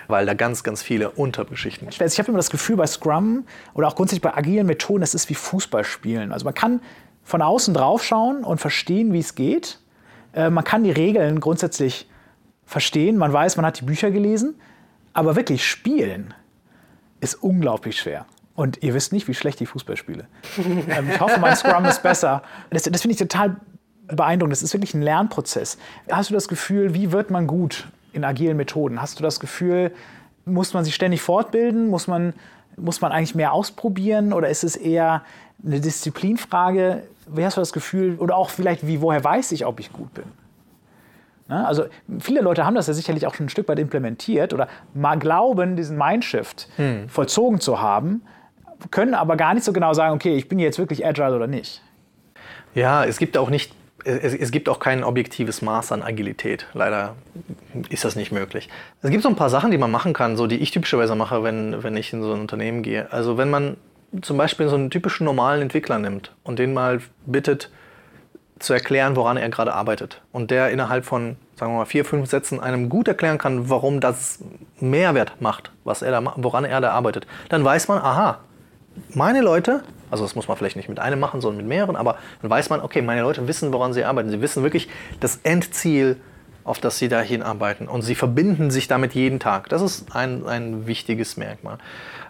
[0.07, 3.45] Weil da ganz, ganz viele Untergeschichten Also ich habe immer das Gefühl, bei Scrum
[3.75, 6.33] oder auch grundsätzlich bei agilen Methoden, das ist wie Fußballspielen.
[6.33, 6.81] Also man kann
[7.25, 9.81] von außen drauf schauen und verstehen, wie es geht.
[10.33, 12.09] Äh, man kann die Regeln grundsätzlich
[12.65, 13.19] verstehen.
[13.19, 14.59] Man weiß, man hat die Bücher gelesen.
[15.13, 16.33] Aber wirklich spielen
[17.21, 18.25] ist unglaublich schwer.
[18.59, 20.27] Und ihr wisst nicht, wie schlecht ich Fußball spiele.
[20.59, 22.43] ähm, ich hoffe, mein Scrum ist besser.
[22.71, 23.55] Das, das finde ich total
[24.09, 24.51] beeindruckend.
[24.51, 25.79] Das ist wirklich ein Lernprozess.
[26.11, 29.01] Hast du das Gefühl, wie wird man gut in agilen Methoden?
[29.01, 29.93] Hast du das Gefühl,
[30.45, 31.87] muss man sich ständig fortbilden?
[31.87, 32.35] Muss man,
[32.77, 34.33] muss man eigentlich mehr ausprobieren?
[34.33, 35.23] Oder ist es eher
[35.65, 37.05] eine Disziplinfrage?
[37.29, 38.17] Wie hast du das Gefühl?
[38.17, 40.25] Oder auch vielleicht, wie, woher weiß ich, ob ich gut bin?
[41.49, 41.65] Ne?
[41.65, 41.85] Also
[42.19, 45.77] viele Leute haben das ja sicherlich auch schon ein Stück weit implementiert oder mal glauben,
[45.77, 46.69] diesen Mindshift
[47.07, 48.23] vollzogen zu haben.
[48.91, 51.83] Können aber gar nicht so genau sagen, okay, ich bin jetzt wirklich agile oder nicht.
[52.75, 53.73] Ja, es gibt auch nicht
[54.05, 56.67] es, es, gibt auch kein objektives Maß an Agilität.
[56.73, 57.17] Leider
[57.89, 58.69] ist das nicht möglich.
[59.03, 61.43] Es gibt so ein paar Sachen, die man machen kann, so die ich typischerweise mache,
[61.43, 63.13] wenn, wenn ich in so ein Unternehmen gehe.
[63.13, 63.77] Also wenn man
[64.23, 67.71] zum Beispiel so einen typischen normalen Entwickler nimmt und den mal bittet,
[68.59, 70.21] zu erklären, woran er gerade arbeitet.
[70.33, 74.01] Und der innerhalb von, sagen wir mal, vier, fünf Sätzen einem gut erklären kann, warum
[74.01, 74.41] das
[74.81, 77.27] Mehrwert macht, was er da, woran er da arbeitet.
[77.51, 78.41] Dann weiß man, aha,
[79.15, 82.17] meine Leute also das muss man vielleicht nicht mit einem machen, sondern mit mehreren, aber
[82.43, 84.31] dann weiß man, okay, meine Leute wissen, woran sie arbeiten.
[84.31, 84.89] Sie wissen wirklich
[85.21, 86.17] das Endziel,
[86.65, 87.89] auf das sie dahin arbeiten.
[87.89, 89.69] Und sie verbinden sich damit jeden Tag.
[89.69, 91.79] Das ist ein, ein wichtiges Merkmal.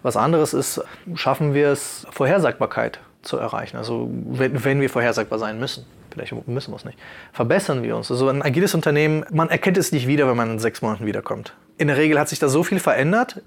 [0.03, 0.81] Was anderes ist,
[1.15, 3.77] schaffen wir es, Vorhersagbarkeit zu erreichen.
[3.77, 5.87] Also wenn, wenn wir vorhersagbar sein müssen.
[6.11, 6.99] Vielleicht müssen wir es nicht.
[7.33, 8.11] Verbessern wir uns.
[8.11, 11.55] Also ein agiles Unternehmen, man erkennt es nicht wieder, wenn man in sechs Monaten wiederkommt.
[11.77, 13.43] In der Regel hat sich da so viel verändert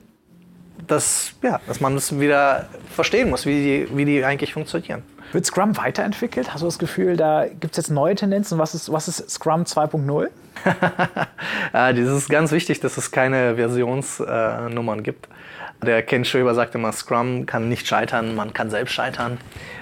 [0.91, 5.03] dass, ja, dass man das wieder verstehen muss, wie die, wie die eigentlich funktionieren.
[5.31, 6.53] Wird Scrum weiterentwickelt?
[6.53, 8.59] Hast du das Gefühl, da gibt es jetzt neue Tendenzen?
[8.59, 10.27] Was ist, was ist Scrum 2.0?
[11.71, 15.29] das ist ganz wichtig, dass es keine Versionsnummern äh, gibt.
[15.83, 19.39] Der Ken Schöber sagt immer, Scrum kann nicht scheitern, man kann selbst scheitern.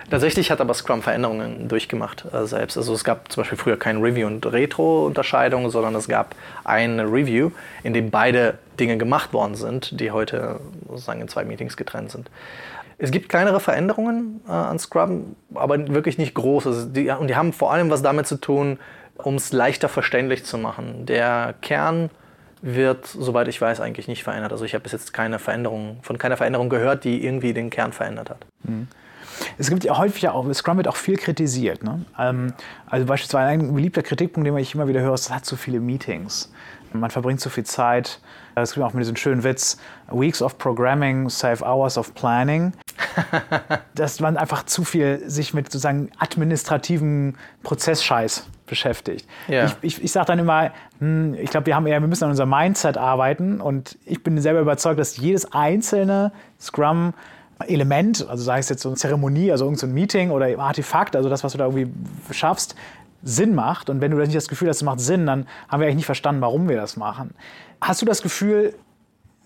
[0.10, 2.78] Tatsächlich hat aber Scrum Veränderungen durchgemacht äh, selbst.
[2.78, 7.52] Also es gab zum Beispiel früher keine Review- und Retro-Unterscheidung, sondern es gab eine Review,
[7.84, 12.30] in dem beide Dinge gemacht worden sind, die heute sozusagen in zwei Meetings getrennt sind.
[12.98, 16.92] Es gibt kleinere Veränderungen äh, an Scrum, aber wirklich nicht große.
[16.94, 18.80] Die, und die haben vor allem was damit zu tun,
[19.16, 21.06] um es leichter verständlich zu machen.
[21.06, 22.10] Der Kern
[22.62, 24.52] wird, soweit ich weiß, eigentlich nicht verändert.
[24.52, 27.94] Also ich habe bis jetzt keine Veränderung, von keiner Veränderung gehört, die irgendwie den Kern
[27.94, 28.46] verändert hat.
[28.64, 28.88] Mhm.
[29.58, 31.84] Es gibt ja häufig auch, Scrum wird auch viel kritisiert.
[31.84, 32.04] Ne?
[32.18, 32.54] Ähm,
[32.88, 35.80] also beispielsweise ein beliebter Kritikpunkt, den ich immer wieder höre, ist, es hat zu viele
[35.80, 36.52] Meetings.
[36.92, 38.20] Man verbringt zu viel Zeit.
[38.56, 39.78] Es gibt auch mit diesem schönen Witz,
[40.12, 42.74] Weeks of Programming save hours of planning.
[43.96, 49.28] dass man einfach zu viel sich mit sozusagen administrativen Prozessscheiß beschäftigt.
[49.48, 49.66] Ja.
[49.66, 52.30] Ich, ich, ich sage dann immer, hm, ich glaube, wir haben eher, wir müssen an
[52.32, 57.14] unserem Mindset arbeiten und ich bin selber überzeugt, dass jedes einzelne Scrum
[57.68, 61.28] Element, also sei es jetzt so eine Zeremonie, also irgendein so Meeting oder Artefakt, also
[61.30, 61.92] das, was du da irgendwie
[62.32, 62.76] schaffst,
[63.22, 63.90] Sinn macht.
[63.90, 66.06] Und wenn du nicht das Gefühl hast, es macht Sinn, dann haben wir eigentlich nicht
[66.06, 67.34] verstanden, warum wir das machen.
[67.82, 68.76] Hast du das Gefühl,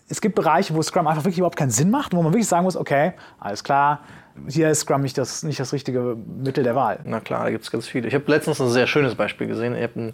[0.10, 2.66] es gibt Bereiche, wo Scrum einfach wirklich überhaupt keinen Sinn macht, wo man wirklich sagen
[2.66, 4.02] muss, okay, alles klar,
[4.48, 7.00] hier ist Scrum nicht das, nicht das richtige Mittel der Wahl.
[7.06, 8.08] Na klar, da gibt es ganz viele.
[8.08, 9.76] Ich habe letztens ein sehr schönes Beispiel gesehen.
[9.76, 10.12] Ich habe ein,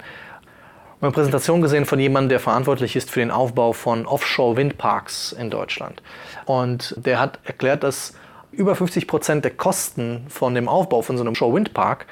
[1.01, 6.01] eine Präsentation gesehen von jemandem, der verantwortlich ist für den Aufbau von Offshore-Windparks in Deutschland.
[6.45, 8.13] Und der hat erklärt, dass
[8.51, 12.05] über 50 Prozent der Kosten von dem Aufbau von so einem Offshore-Windpark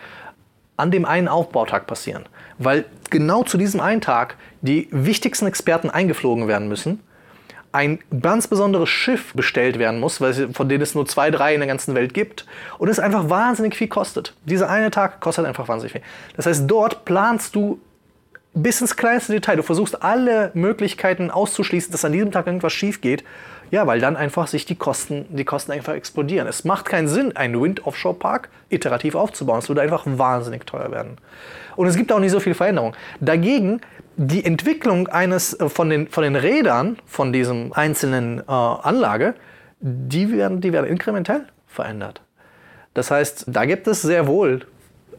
[0.78, 2.26] an dem einen Aufbautag passieren.
[2.60, 7.02] Weil genau zu diesem einen Tag die wichtigsten Experten eingeflogen werden müssen,
[7.78, 11.60] ein ganz besonderes Schiff bestellt werden muss, weil, von denen es nur zwei, drei in
[11.60, 12.48] der ganzen Welt gibt
[12.80, 14.34] und es einfach wahnsinnig viel kostet.
[14.46, 16.02] Dieser eine Tag kostet einfach wahnsinnig viel.
[16.36, 17.80] Das heißt, dort planst du
[18.56, 19.58] bis ins kleinste Detail.
[19.58, 23.24] Du versuchst alle Möglichkeiten auszuschließen, dass an diesem Tag irgendwas schief geht.
[23.70, 26.48] Ja, weil dann einfach sich die Kosten, die Kosten einfach explodieren.
[26.48, 29.60] Es macht keinen Sinn, einen Wind-Offshore-Park iterativ aufzubauen.
[29.60, 31.18] Es würde einfach wahnsinnig teuer werden.
[31.76, 32.96] Und es gibt auch nicht so viel Veränderung.
[33.20, 33.82] Dagegen
[34.18, 39.36] die Entwicklung eines äh, von den, von den Rädern von diesem einzelnen äh, Anlage,
[39.80, 42.22] die werden, die werden inkrementell verändert.
[42.94, 44.66] Das heißt, da gibt es sehr wohl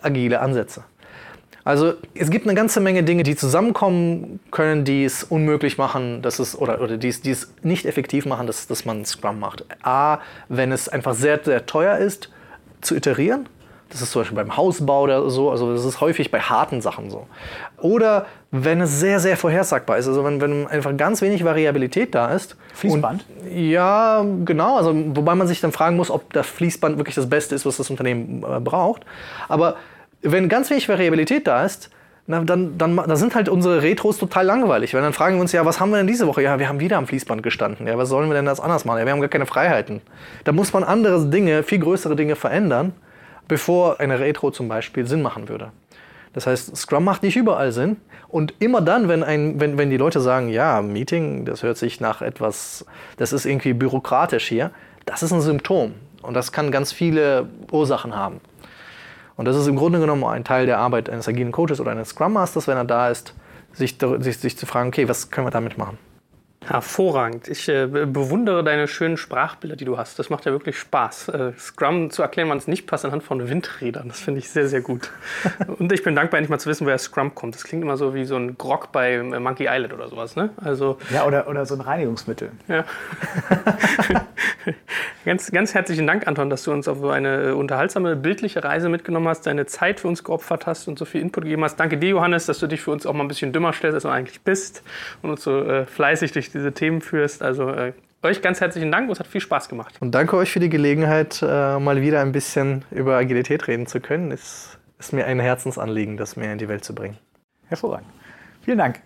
[0.02, 0.82] agile Ansätze.
[1.64, 6.38] Also es gibt eine ganze Menge Dinge, die zusammenkommen können, die es unmöglich machen, dass
[6.38, 9.64] es, oder, oder die, es, die es nicht effektiv machen, dass, dass man Scrum macht.
[9.82, 10.18] A,
[10.48, 12.30] wenn es einfach sehr, sehr teuer ist,
[12.80, 13.48] zu iterieren.
[13.90, 17.10] Das ist zum Beispiel beim Hausbau oder so, also das ist häufig bei harten Sachen
[17.10, 17.26] so.
[17.80, 22.28] Oder wenn es sehr, sehr vorhersagbar ist, also wenn, wenn einfach ganz wenig Variabilität da
[22.28, 22.56] ist.
[22.74, 23.24] Fließband?
[23.44, 27.30] Und, ja, genau, also wobei man sich dann fragen muss, ob das Fließband wirklich das
[27.30, 29.02] Beste ist, was das Unternehmen äh, braucht.
[29.48, 29.76] Aber
[30.22, 31.90] wenn ganz wenig Variabilität da ist,
[32.30, 34.92] na, dann, dann, dann sind halt unsere Retros total langweilig.
[34.92, 36.42] Weil dann fragen wir uns ja, was haben wir denn diese Woche?
[36.42, 37.86] Ja, wir haben wieder am Fließband gestanden.
[37.86, 38.98] Ja, was sollen wir denn das anders machen?
[38.98, 40.02] Ja, wir haben gar keine Freiheiten.
[40.44, 42.92] Da muss man andere Dinge, viel größere Dinge verändern,
[43.48, 45.72] bevor eine Retro zum Beispiel Sinn machen würde.
[46.34, 47.96] Das heißt, Scrum macht nicht überall Sinn.
[48.28, 52.00] Und immer dann, wenn, ein, wenn, wenn die Leute sagen, ja, Meeting, das hört sich
[52.00, 52.84] nach etwas,
[53.16, 54.70] das ist irgendwie bürokratisch hier,
[55.06, 55.94] das ist ein Symptom.
[56.20, 58.40] Und das kann ganz viele Ursachen haben.
[59.36, 62.10] Und das ist im Grunde genommen ein Teil der Arbeit eines agilen Coaches oder eines
[62.10, 63.34] Scrum Masters, wenn er da ist,
[63.72, 65.96] sich, sich, sich zu fragen, okay, was können wir damit machen?
[66.68, 67.48] Hervorragend.
[67.48, 70.18] Ich äh, bewundere deine schönen Sprachbilder, die du hast.
[70.18, 71.28] Das macht ja wirklich Spaß.
[71.28, 74.08] Äh, Scrum zu erklären, wann es nicht passt, anhand von Windrädern.
[74.08, 75.10] Das finde ich sehr, sehr gut.
[75.78, 77.54] Und ich bin dankbar, endlich mal zu wissen, woher Scrum kommt.
[77.54, 80.36] Das klingt immer so wie so ein Grog bei äh, Monkey Island oder sowas.
[80.36, 80.50] Ne?
[80.58, 82.50] Also, ja, oder, oder so ein Reinigungsmittel.
[82.68, 82.84] Ja.
[85.24, 88.90] ganz, ganz herzlichen Dank, Anton, dass du uns auf so eine äh, unterhaltsame, bildliche Reise
[88.90, 91.76] mitgenommen hast, deine Zeit für uns geopfert hast und so viel Input gegeben hast.
[91.76, 94.02] Danke dir, Johannes, dass du dich für uns auch mal ein bisschen dümmer stellst, als
[94.02, 94.82] du eigentlich bist
[95.22, 97.42] und uns so äh, fleißig durch diese Themen führst.
[97.42, 97.92] Also äh,
[98.22, 99.94] euch ganz herzlichen Dank, es hat viel Spaß gemacht.
[100.00, 104.00] Und danke euch für die Gelegenheit, äh, mal wieder ein bisschen über Agilität reden zu
[104.00, 104.32] können.
[104.32, 107.16] Es ist mir ein Herzensanliegen, das mehr in die Welt zu bringen.
[107.68, 108.08] Hervorragend.
[108.62, 109.00] Vielen Dank.